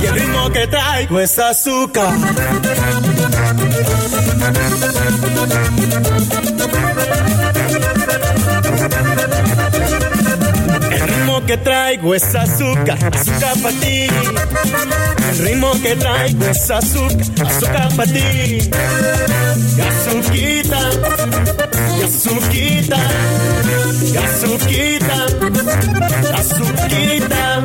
Y 0.00 0.06
el 0.06 0.14
ritmo 0.14 0.50
que 0.52 0.66
traigo 0.68 1.20
es 1.20 1.38
azúcar. 1.38 2.14
Que 11.46 11.58
traigo 11.58 12.14
es 12.14 12.34
azúcar, 12.34 12.96
azúcar 13.14 13.54
para 13.62 13.76
ti. 13.80 14.06
El 15.30 15.38
ritmo 15.46 15.72
que 15.82 15.94
traigo 15.96 16.44
es 16.46 16.70
azúcar, 16.70 17.46
azúcar 17.46 17.88
para 17.96 18.10
ti. 18.12 18.70
Azuquita, 19.88 20.78
azuquita, 22.04 22.96
azuquita, 24.24 25.26
azuquita. 26.34 27.62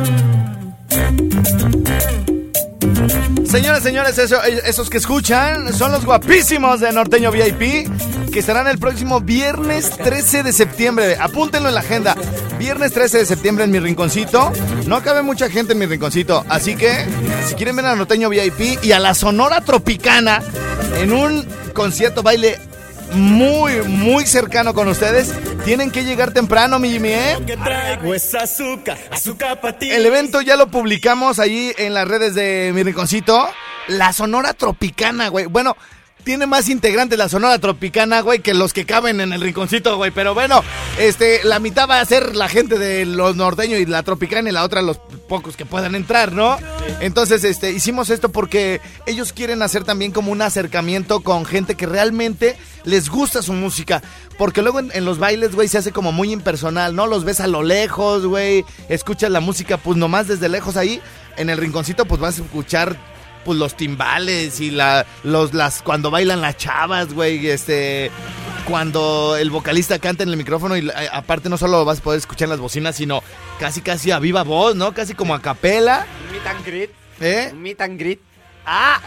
Señoras, 3.50 3.82
señores, 3.82 4.18
eso- 4.18 4.42
esos 4.44 4.90
que 4.90 4.98
escuchan 4.98 5.72
son 5.72 5.90
los 5.92 6.04
guapísimos 6.04 6.80
de 6.80 6.92
Norteño 6.92 7.32
VIP 7.32 7.88
que 8.32 8.38
estarán 8.38 8.68
el 8.68 8.78
próximo 8.78 9.20
viernes 9.20 9.90
13 9.90 10.42
de 10.44 10.52
septiembre. 10.52 11.16
Apúntenlo 11.18 11.68
en 11.68 11.74
la 11.74 11.80
agenda. 11.80 12.14
Viernes 12.60 12.92
13 12.92 13.16
de 13.16 13.24
septiembre 13.24 13.64
en 13.64 13.70
mi 13.70 13.78
rinconcito. 13.78 14.52
No 14.84 15.02
cabe 15.02 15.22
mucha 15.22 15.48
gente 15.48 15.72
en 15.72 15.78
mi 15.78 15.86
rinconcito. 15.86 16.44
Así 16.46 16.76
que, 16.76 17.06
si 17.46 17.54
quieren 17.54 17.74
ver 17.74 17.86
a 17.86 17.96
Norteño 17.96 18.28
VIP 18.28 18.84
y 18.84 18.92
a 18.92 18.98
la 18.98 19.14
Sonora 19.14 19.62
Tropicana 19.62 20.42
en 20.98 21.10
un 21.10 21.48
concierto 21.72 22.22
baile 22.22 22.58
muy, 23.14 23.80
muy 23.84 24.26
cercano 24.26 24.74
con 24.74 24.88
ustedes, 24.88 25.32
tienen 25.64 25.90
que 25.90 26.04
llegar 26.04 26.34
temprano, 26.34 26.78
mi 26.78 26.90
Jimmy, 26.90 27.08
¿eh? 27.08 27.38
El 29.80 30.04
evento 30.04 30.42
ya 30.42 30.56
lo 30.56 30.66
publicamos 30.70 31.38
ahí 31.38 31.72
en 31.78 31.94
las 31.94 32.06
redes 32.06 32.34
de 32.34 32.72
mi 32.74 32.82
rinconcito. 32.82 33.48
La 33.88 34.12
Sonora 34.12 34.52
Tropicana, 34.52 35.28
güey. 35.28 35.46
Bueno, 35.46 35.78
tiene 36.24 36.46
más 36.46 36.68
integrantes 36.68 37.18
la 37.18 37.28
Sonora 37.28 37.58
Tropicana, 37.58 38.20
güey, 38.20 38.40
que 38.40 38.54
los 38.54 38.72
que 38.72 38.86
caben 38.86 39.20
en 39.20 39.32
el 39.32 39.40
rinconcito, 39.40 39.96
güey. 39.96 40.10
Pero 40.10 40.34
bueno, 40.34 40.62
este, 40.98 41.42
la 41.44 41.58
mitad 41.58 41.88
va 41.88 42.00
a 42.00 42.04
ser 42.04 42.36
la 42.36 42.48
gente 42.48 42.78
de 42.78 43.06
los 43.06 43.36
norteños 43.36 43.80
y 43.80 43.86
la 43.86 44.02
Tropicana 44.02 44.48
y 44.48 44.52
la 44.52 44.64
otra 44.64 44.82
los 44.82 44.98
pocos 45.28 45.56
que 45.56 45.66
puedan 45.66 45.94
entrar, 45.94 46.32
¿no? 46.32 46.58
Entonces, 47.00 47.44
este, 47.44 47.72
hicimos 47.72 48.10
esto 48.10 48.30
porque 48.30 48.80
ellos 49.06 49.32
quieren 49.32 49.62
hacer 49.62 49.84
también 49.84 50.12
como 50.12 50.32
un 50.32 50.42
acercamiento 50.42 51.20
con 51.20 51.44
gente 51.44 51.74
que 51.74 51.86
realmente 51.86 52.56
les 52.84 53.08
gusta 53.08 53.42
su 53.42 53.52
música. 53.52 54.02
Porque 54.38 54.62
luego 54.62 54.80
en, 54.80 54.90
en 54.94 55.04
los 55.04 55.18
bailes, 55.18 55.54
güey, 55.54 55.68
se 55.68 55.78
hace 55.78 55.92
como 55.92 56.12
muy 56.12 56.32
impersonal, 56.32 56.94
¿no? 56.94 57.06
Los 57.06 57.24
ves 57.24 57.40
a 57.40 57.46
lo 57.46 57.62
lejos, 57.62 58.26
güey. 58.26 58.64
Escuchas 58.88 59.30
la 59.30 59.40
música, 59.40 59.76
pues 59.76 59.96
nomás 59.96 60.28
desde 60.28 60.48
lejos 60.48 60.76
ahí. 60.76 61.00
En 61.36 61.48
el 61.48 61.58
rinconcito, 61.58 62.04
pues 62.04 62.20
vas 62.20 62.38
a 62.38 62.42
escuchar 62.42 62.98
pues 63.44 63.58
los 63.58 63.76
timbales 63.76 64.60
y 64.60 64.70
la 64.70 65.06
los 65.22 65.54
las 65.54 65.82
cuando 65.82 66.10
bailan 66.10 66.40
las 66.40 66.56
chavas, 66.56 67.12
güey, 67.12 67.46
este 67.48 68.10
cuando 68.66 69.36
el 69.36 69.50
vocalista 69.50 69.98
canta 69.98 70.22
en 70.22 70.28
el 70.28 70.36
micrófono 70.36 70.76
y 70.76 70.88
eh, 70.88 70.92
aparte 71.12 71.48
no 71.48 71.56
solo 71.56 71.84
vas 71.84 71.98
a 71.98 72.02
poder 72.02 72.18
escuchar 72.18 72.48
las 72.48 72.60
bocinas, 72.60 72.96
sino 72.96 73.22
casi 73.58 73.80
casi 73.80 74.10
a 74.10 74.18
viva 74.18 74.42
voz, 74.42 74.76
¿no? 74.76 74.92
Casi 74.94 75.14
como 75.14 75.34
a 75.34 75.40
capela, 75.42 76.06
meet 76.30 76.46
and 76.46 76.64
greet. 76.66 76.90
¿eh? 77.20 77.52
Meet 77.54 77.80
and 77.80 77.98
greet. 77.98 78.20
Ah. 78.66 79.00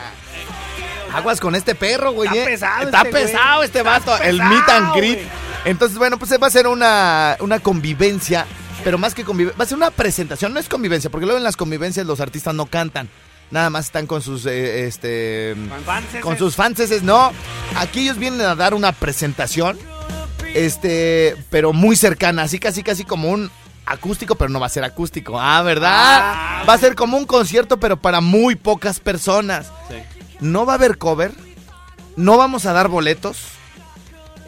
Aguas 1.13 1.39
con 1.39 1.53
este 1.55 1.75
perro, 1.75 2.11
güey. 2.11 2.27
Está 2.27 2.41
¿eh? 2.41 2.45
pesado 2.45 2.83
Está 2.85 2.97
este 2.99 3.09
güey. 3.11 3.23
pesado 3.23 3.63
este 3.63 3.81
vato, 3.83 4.17
el 4.23 4.41
meet 4.41 4.69
and 4.69 4.95
greet. 4.95 5.15
güey. 5.15 5.27
Entonces, 5.65 5.97
bueno, 5.97 6.17
pues 6.17 6.31
va 6.41 6.47
a 6.47 6.49
ser 6.49 6.67
una, 6.67 7.37
una 7.39 7.59
convivencia, 7.59 8.45
pero 8.83 8.97
más 8.97 9.13
que 9.15 9.23
convivencia, 9.23 9.57
va 9.57 9.63
a 9.63 9.67
ser 9.67 9.77
una 9.77 9.91
presentación, 9.91 10.53
no 10.53 10.59
es 10.59 10.67
convivencia, 10.67 11.09
porque 11.09 11.25
luego 11.25 11.37
en 11.37 11.43
las 11.43 11.55
convivencias 11.55 12.05
los 12.05 12.19
artistas 12.19 12.53
no 12.53 12.65
cantan. 12.65 13.07
Nada 13.53 13.69
más 13.69 13.85
están 13.85 14.07
con 14.07 14.23
sus, 14.23 14.47
eh, 14.47 14.87
este, 14.87 15.55
con 16.21 16.39
sus 16.39 16.55
fanses, 16.55 17.03
no. 17.03 17.31
Aquí 17.77 17.99
ellos 17.99 18.17
vienen 18.17 18.41
a 18.41 18.55
dar 18.55 18.73
una 18.73 18.93
presentación, 18.93 19.77
este, 20.55 21.35
pero 21.51 21.71
muy 21.71 21.95
cercana, 21.95 22.41
así 22.41 22.57
casi 22.57 22.81
casi 22.81 23.03
como 23.03 23.29
un 23.29 23.51
acústico, 23.85 24.33
pero 24.33 24.49
no 24.49 24.59
va 24.59 24.65
a 24.65 24.69
ser 24.69 24.83
acústico. 24.83 25.39
Ah, 25.39 25.61
¿verdad? 25.61 26.65
va 26.67 26.73
a 26.73 26.77
ser 26.79 26.95
como 26.95 27.15
un 27.15 27.27
concierto, 27.27 27.79
pero 27.79 28.01
para 28.01 28.21
muy 28.21 28.55
pocas 28.55 28.99
personas. 28.99 29.71
No 30.39 30.65
va 30.65 30.73
a 30.73 30.77
haber 30.77 30.97
cover, 30.97 31.31
no 32.15 32.37
vamos 32.37 32.65
a 32.65 32.73
dar 32.73 32.87
boletos, 32.87 33.37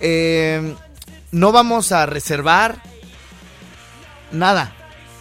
eh, 0.01 0.75
no 1.31 1.51
vamos 1.51 1.91
a 1.91 2.07
reservar 2.07 2.81
nada. 4.31 4.73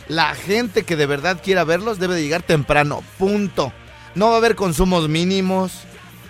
La 0.08 0.34
gente 0.34 0.84
que 0.84 0.96
de 0.96 1.06
verdad 1.06 1.40
quiera 1.42 1.64
verlos 1.64 1.98
debe 1.98 2.14
de 2.14 2.22
llegar 2.22 2.42
temprano, 2.42 3.02
punto. 3.18 3.72
No 4.14 4.28
va 4.28 4.34
a 4.34 4.38
haber 4.38 4.54
consumos 4.54 5.08
mínimos. 5.08 5.72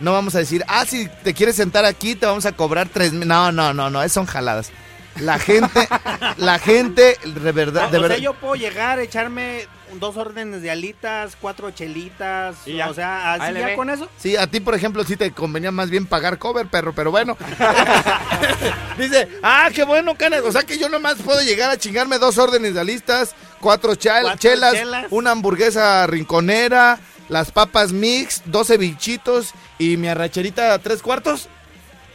No 0.01 0.13
vamos 0.13 0.35
a 0.35 0.39
decir, 0.39 0.65
ah, 0.69 0.85
si 0.85 1.09
te 1.23 1.35
quieres 1.35 1.57
sentar 1.57 1.85
aquí, 1.85 2.15
te 2.15 2.27
vamos 2.27 2.47
a 2.47 2.53
cobrar 2.53 2.89
tres 2.89 3.13
mil. 3.13 3.29
No, 3.29 3.53
no, 3.53 3.73
no, 3.73 3.91
no, 3.91 4.09
son 4.09 4.27
jaladas. 4.27 4.71
La 5.21 5.39
gente, 5.39 5.89
la 6.37 6.59
gente, 6.59 7.19
de 7.25 7.53
verdad, 7.53 7.89
de 7.91 7.99
o 7.99 8.03
verdad. 8.03 8.17
sea, 8.17 8.25
yo 8.25 8.35
puedo 8.35 8.57
llegar, 8.57 8.99
echarme 8.99 9.67
dos 10.01 10.17
órdenes 10.17 10.63
de 10.63 10.71
alitas, 10.71 11.37
cuatro 11.41 11.71
chelitas, 11.71 12.57
Y 12.67 12.75
ya. 12.77 12.89
o 12.91 12.95
sea, 12.95 13.35
así 13.35 13.55
ya 13.55 13.75
con 13.77 13.91
eso. 13.91 14.09
Sí, 14.19 14.37
a 14.37 14.47
ti, 14.47 14.61
por 14.61 14.75
ejemplo, 14.75 15.05
sí 15.05 15.17
te 15.17 15.31
convenía 15.33 15.71
más 15.71 15.91
bien 15.91 16.07
pagar 16.07 16.39
cover, 16.39 16.67
perro, 16.67 16.93
pero 16.95 17.11
bueno. 17.11 17.37
Dice, 18.99 19.29
ah, 19.43 19.69
qué 19.75 19.85
bueno, 19.85 20.15
canas. 20.17 20.43
O 20.45 20.53
sea 20.53 20.63
que 20.63 20.79
yo 20.79 20.89
nomás 20.89 21.17
puedo 21.17 21.41
llegar 21.43 21.71
a 21.71 21.77
chingarme 21.77 22.19
dos 22.19 22.39
órdenes 22.39 22.75
de 22.75 22.81
alistas, 22.81 23.35
cuatro, 23.61 23.95
chal- 23.95 24.23
Cuatro 24.23 24.39
chelas, 24.39 24.73
chelas. 24.75 25.07
una 25.11 25.33
hamburguesa 25.33 26.07
rinconera, 26.07 26.99
las 27.29 27.51
papas 27.51 27.93
mix, 27.93 28.43
12 28.47 28.77
bichitos 28.79 29.53
y 29.79 29.97
mi 29.97 30.09
arracherita 30.09 30.79
tres 30.79 31.03
cuartos. 31.03 31.49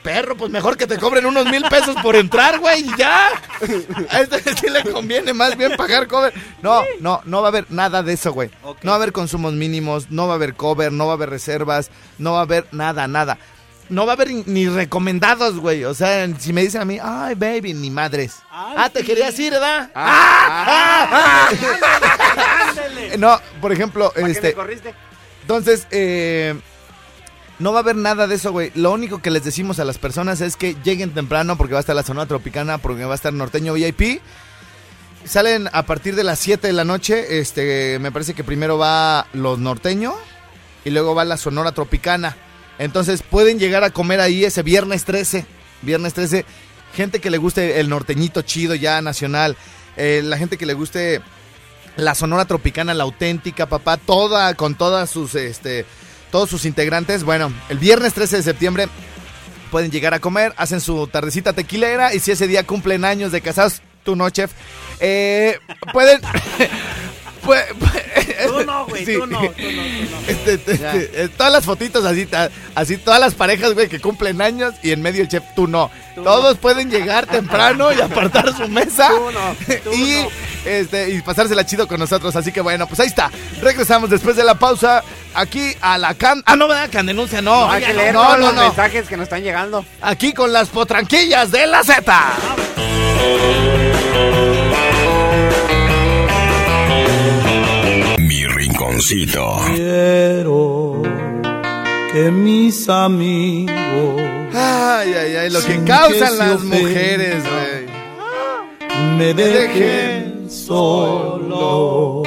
Perro, 0.01 0.35
pues 0.37 0.51
mejor 0.51 0.77
que 0.77 0.87
te 0.87 0.97
cobren 0.97 1.25
unos 1.25 1.45
mil 1.45 1.63
pesos 1.63 1.95
por 2.01 2.15
entrar, 2.15 2.59
güey, 2.59 2.81
y 2.87 2.97
ya. 2.97 3.29
A 4.09 4.21
este 4.21 4.55
sí 4.55 4.69
le 4.69 4.83
conviene 4.83 5.33
más 5.33 5.57
bien 5.57 5.75
pagar 5.75 6.07
cover. 6.07 6.33
No, 6.61 6.83
no, 6.99 7.21
no 7.25 7.41
va 7.41 7.47
a 7.47 7.49
haber 7.49 7.65
nada 7.69 8.01
de 8.03 8.13
eso, 8.13 8.31
güey. 8.31 8.49
No 8.63 8.91
va 8.91 8.93
a 8.93 8.95
haber 8.95 9.11
consumos 9.11 9.53
mínimos, 9.53 10.09
no 10.09 10.27
va 10.27 10.33
a 10.33 10.35
haber 10.35 10.55
cover, 10.55 10.91
no 10.91 11.05
va 11.05 11.13
a 11.13 11.15
haber 11.15 11.29
reservas, 11.29 11.91
no 12.17 12.33
va 12.33 12.39
a 12.39 12.43
haber 12.43 12.65
nada, 12.71 13.07
nada. 13.07 13.37
No 13.89 14.05
va 14.05 14.11
a 14.13 14.15
haber 14.15 14.29
ni 14.45 14.69
recomendados, 14.69 15.59
güey. 15.59 15.83
O 15.83 15.95
sea, 15.95 16.27
si 16.37 16.53
me 16.53 16.61
dicen 16.61 16.81
a 16.81 16.85
mí, 16.85 16.99
ay, 17.01 17.33
baby, 17.33 17.73
ni 17.73 17.89
madres. 17.89 18.35
Ay, 18.51 18.75
ah, 18.77 18.89
te 18.89 18.99
sí. 18.99 19.05
querías 19.07 19.37
ir, 19.39 19.51
¿verdad? 19.51 19.89
Ah, 19.95 21.49
Ándale. 22.69 23.17
No, 23.17 23.39
por 23.59 23.71
ejemplo, 23.71 24.11
¿Para 24.13 24.27
este. 24.27 24.49
me 24.49 24.53
corriste? 24.53 24.93
Entonces, 25.41 25.87
eh, 25.89 26.55
no 27.59 27.71
va 27.73 27.79
a 27.79 27.81
haber 27.81 27.95
nada 27.95 28.27
de 28.27 28.35
eso, 28.35 28.51
güey. 28.51 28.71
Lo 28.75 28.91
único 28.91 29.21
que 29.21 29.31
les 29.31 29.43
decimos 29.43 29.79
a 29.79 29.85
las 29.85 29.97
personas 29.97 30.41
es 30.41 30.55
que 30.55 30.75
lleguen 30.83 31.13
temprano 31.13 31.57
porque 31.57 31.73
va 31.73 31.79
a 31.79 31.81
estar 31.81 31.95
la 31.95 32.03
zona 32.03 32.25
tropicana, 32.25 32.77
porque 32.77 33.05
va 33.05 33.13
a 33.13 33.15
estar 33.15 33.33
norteño 33.33 33.73
VIP. 33.73 34.21
Salen 35.25 35.69
a 35.73 35.83
partir 35.83 36.15
de 36.15 36.23
las 36.23 36.39
7 36.39 36.67
de 36.67 36.73
la 36.73 36.85
noche. 36.85 37.39
Este, 37.39 37.99
me 37.99 38.11
parece 38.11 38.33
que 38.33 38.43
primero 38.43 38.77
va 38.77 39.27
los 39.33 39.59
norteños 39.59 40.15
y 40.85 40.89
luego 40.89 41.13
va 41.13 41.25
la 41.25 41.37
sonora 41.37 41.73
tropicana. 41.73 42.37
Entonces 42.77 43.21
pueden 43.21 43.59
llegar 43.59 43.83
a 43.83 43.89
comer 43.89 44.21
ahí 44.21 44.45
ese 44.45 44.63
viernes 44.63 45.03
13. 45.03 45.45
Viernes 45.81 46.13
13. 46.13 46.45
Gente 46.95 47.19
que 47.19 47.29
le 47.29 47.37
guste 47.37 47.79
el 47.79 47.89
norteñito 47.89 48.41
chido 48.41 48.73
ya 48.73 49.01
nacional. 49.01 49.57
eh, 49.97 50.21
la 50.23 50.37
gente 50.37 50.57
que 50.57 50.65
le 50.65 50.73
guste 50.73 51.21
la 51.97 52.15
Sonora 52.15 52.45
Tropicana, 52.45 52.93
la 52.93 53.03
auténtica, 53.03 53.67
papá, 53.67 53.97
toda, 53.97 54.53
con 54.55 54.75
todas 54.75 55.09
sus, 55.09 55.35
este, 55.35 55.85
todos 56.31 56.49
sus 56.49 56.65
integrantes. 56.65 57.23
Bueno, 57.23 57.51
el 57.69 57.77
viernes 57.77 58.13
13 58.13 58.37
de 58.37 58.43
septiembre 58.43 58.87
pueden 59.71 59.91
llegar 59.91 60.13
a 60.13 60.19
comer, 60.19 60.53
hacen 60.57 60.81
su 60.81 61.07
tardecita 61.07 61.53
tequilera 61.53 62.13
y 62.13 62.19
si 62.19 62.31
ese 62.31 62.47
día 62.47 62.65
cumplen 62.65 63.05
años 63.05 63.31
de 63.31 63.41
casados, 63.41 63.81
tú 64.03 64.15
no, 64.15 64.29
chef, 64.29 64.51
eh, 64.99 65.59
pueden... 65.93 66.21
pue- 67.49 67.67
pue- 67.79 68.05
Tú 68.47 68.65
no, 68.65 68.85
güey, 68.85 69.05
Sí. 69.05 69.15
tú 69.17 69.27
no, 69.27 69.39
tú 69.39 69.43
no, 69.43 69.51
tú 69.51 69.63
no. 70.11 70.17
Este, 70.27 70.53
este, 70.53 70.71
este, 70.73 71.23
eh, 71.23 71.29
todas 71.35 71.51
las 71.51 71.65
fotitos 71.65 72.05
así, 72.05 72.27
así 72.73 72.97
todas 72.97 73.19
las 73.19 73.35
parejas, 73.35 73.73
güey, 73.73 73.89
que 73.89 73.99
cumplen 73.99 74.41
años 74.41 74.73
y 74.81 74.91
en 74.91 75.01
medio 75.01 75.21
el 75.23 75.27
chef, 75.27 75.43
tú 75.55 75.67
no. 75.67 75.91
Tú 76.15 76.23
Todos 76.23 76.57
pueden 76.57 76.89
llegar 76.89 77.25
temprano 77.25 77.91
y 77.91 77.99
apartar 78.01 78.55
su 78.55 78.67
mesa. 78.69 79.09
Tú 79.09 79.31
no, 79.31 79.55
tú 79.83 79.91
y 79.93 80.21
no. 80.23 80.29
este, 80.65 81.09
y 81.11 81.21
pasársela 81.21 81.65
chido 81.65 81.87
con 81.87 81.99
nosotros. 81.99 82.35
Así 82.35 82.51
que 82.51 82.61
bueno, 82.61 82.87
pues 82.87 82.99
ahí 83.01 83.07
está. 83.07 83.29
Regresamos 83.61 84.09
después 84.09 84.35
de 84.35 84.43
la 84.43 84.55
pausa 84.55 85.03
aquí 85.33 85.73
a 85.81 85.97
la 85.97 86.13
can. 86.13 86.41
Ah, 86.45 86.55
no, 86.55 86.67
¿verdad? 86.67 86.89
Can 86.91 87.05
denuncia, 87.05 87.41
no. 87.41 87.67
No, 87.67 87.71
hay 87.71 87.83
que 87.83 87.93
leer 87.93 88.13
no, 88.13 88.23
todos 88.23 88.39
no, 88.39 88.45
los 88.47 88.55
no. 88.55 88.63
mensajes 88.63 89.07
que 89.07 89.17
nos 89.17 89.23
están 89.25 89.43
llegando. 89.43 89.85
Aquí 90.01 90.33
con 90.33 90.51
las 90.53 90.69
potranquillas 90.69 91.51
de 91.51 91.67
la 91.67 91.83
Z. 91.83 92.33
Quiero 99.75 101.01
que 102.11 102.31
mis 102.31 102.89
amigos 102.89 104.21
Ay, 104.53 105.13
ay, 105.13 105.35
ay, 105.37 105.49
lo 105.49 105.59
que 105.61 105.71
Sin 105.73 105.85
causan 105.85 106.11
que 106.31 106.37
las 106.37 106.55
ofenda. 106.55 106.75
mujeres, 106.77 107.43
güey. 107.43 109.17
me 109.17 109.33
dejen 109.33 110.49
solo. 110.49 112.23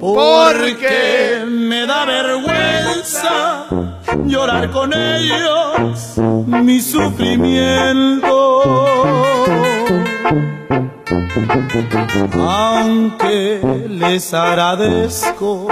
Porque 0.00 1.44
me 1.46 1.86
da 1.86 2.04
vergüenza 2.04 3.66
llorar 4.26 4.70
con 4.70 4.92
ellos 4.92 6.18
mi 6.46 6.80
sufrimiento. 6.80 8.62
Aunque 12.38 13.60
les 13.88 14.32
agradezco 14.32 15.68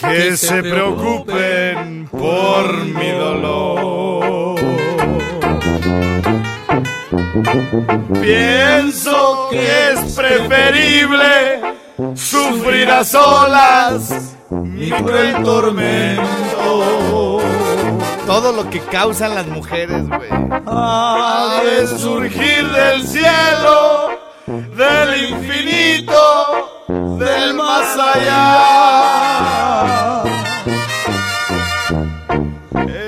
Que 0.00 0.36
se 0.36 0.62
preocupen 0.62 2.08
por 2.08 2.84
mi 2.84 3.10
dolor. 3.10 4.58
Pienso 8.20 9.48
que 9.50 9.90
es 9.92 10.14
preferible 10.14 11.60
sufrir 12.14 12.90
a 12.90 13.04
solas 13.04 14.36
mi 14.50 14.90
cruel 14.90 15.42
tormento. 15.42 17.40
Todo 18.26 18.52
lo 18.52 18.68
que 18.70 18.80
causan 18.80 19.34
las 19.34 19.46
mujeres, 19.46 20.06
güey. 20.08 20.30
Ha 20.66 21.60
de 21.64 21.86
surgir 21.86 22.68
del 22.68 23.06
cielo, 23.06 24.10
del 24.48 25.28
infinito, 25.28 26.86
del 26.88 27.52
más 27.52 27.98
allá. 27.98 29.42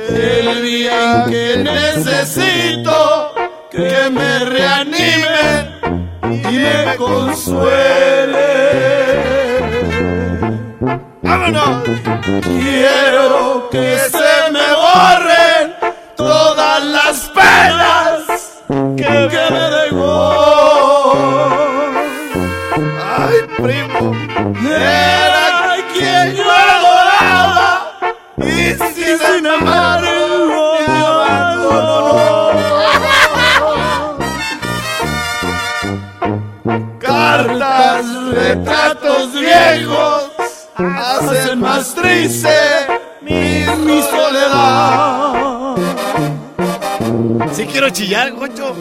El 0.09 0.63
día 0.63 1.25
que 1.29 1.57
necesito 1.65 3.33
que 3.71 4.11
me 4.11 4.39
reanimen 4.45 5.81
y 6.31 6.59
me 6.59 6.97
consuelen. 6.97 8.41
¡Vámonos! 11.23 11.83
Quiero 12.43 13.69
que 13.71 13.99
se 13.99 14.53
me 14.53 14.75
borren 14.75 15.30
mi, 43.23 43.67
mi 43.85 44.03
soledad. 44.03 45.75
Si 47.53 47.67
quiero 47.67 47.91
chillar, 47.91 48.33
Concho. 48.35 48.75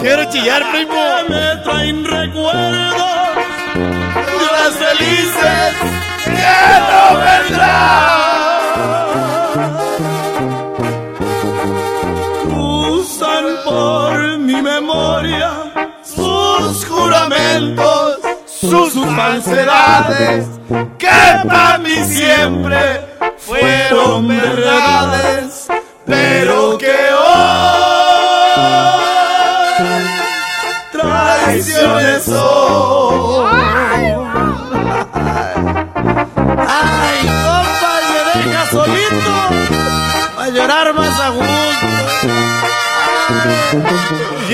Quiero 0.00 0.24
chillar, 0.30 0.62
primo. 0.70 0.94
Me 1.28 1.56
traen 1.64 2.04
recuerdos 2.04 3.03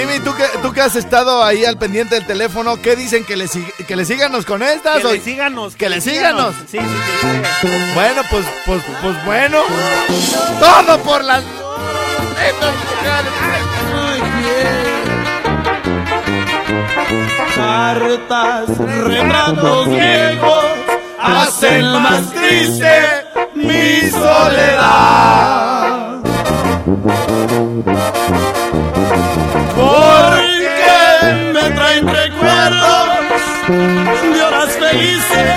Jimmy, 0.01 0.21
¿tú 0.21 0.35
que, 0.35 0.45
tú 0.63 0.73
que 0.73 0.81
has 0.81 0.97
estado 0.97 1.45
ahí 1.45 1.65
al 1.65 1.77
pendiente 1.77 2.15
del 2.15 2.27
teléfono, 2.27 2.81
¿qué 2.81 2.97
dicen? 2.97 3.25
¿Que 3.25 3.37
le, 3.37 3.47
sig- 3.47 3.73
que 3.87 3.97
le 3.97 4.05
síganos 4.05 4.45
con 4.47 4.63
estas? 4.63 4.99
Que 5.01 5.07
o- 5.07 5.13
le 5.13 5.21
síganos. 5.21 5.77
Que 5.77 5.89
le 5.91 6.01
síganos. 6.01 6.55
Sí, 6.71 6.79
sí, 6.79 6.79
que 7.61 7.69
le 7.69 7.75
sigan. 7.75 7.95
Bueno, 7.95 8.23
pues, 8.31 8.45
pues, 8.65 8.83
pues 9.03 9.25
bueno. 9.27 9.59
Todo 10.59 10.99
por 11.01 11.23
las... 11.25 11.43
Cartas, 17.55 18.79
retratos 18.79 19.89
viejos 19.89 20.65
hacen 21.19 21.93
más 21.93 22.31
triste 22.33 22.93
mi 23.55 24.11
soledad. 24.11 24.61
Recuerdos 32.71 34.35
de 34.35 34.43
horas 34.43 34.73
felices 34.79 35.53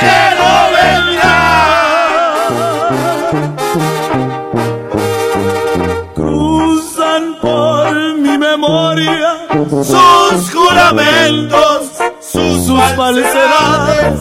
que 0.00 0.16
no 0.38 0.52
vendrán. 0.76 1.52
Cruzan 6.14 7.24
por 7.40 7.84
mi 8.18 8.38
memoria 8.38 9.32
sus 9.70 10.50
juramentos, 10.52 11.90
sus, 12.20 12.82
falsedades, 12.96 14.20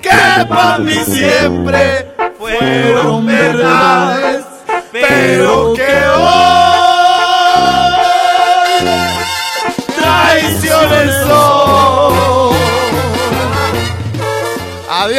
que 0.00 0.46
para 0.48 0.78
mí 0.78 0.94
siempre 1.04 2.12
fueron 2.38 3.26
verdades, 3.26 4.44
pero 4.92 5.74
que 5.74 6.15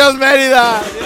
Adiós, 0.08 0.20
Mérida. 0.20 0.97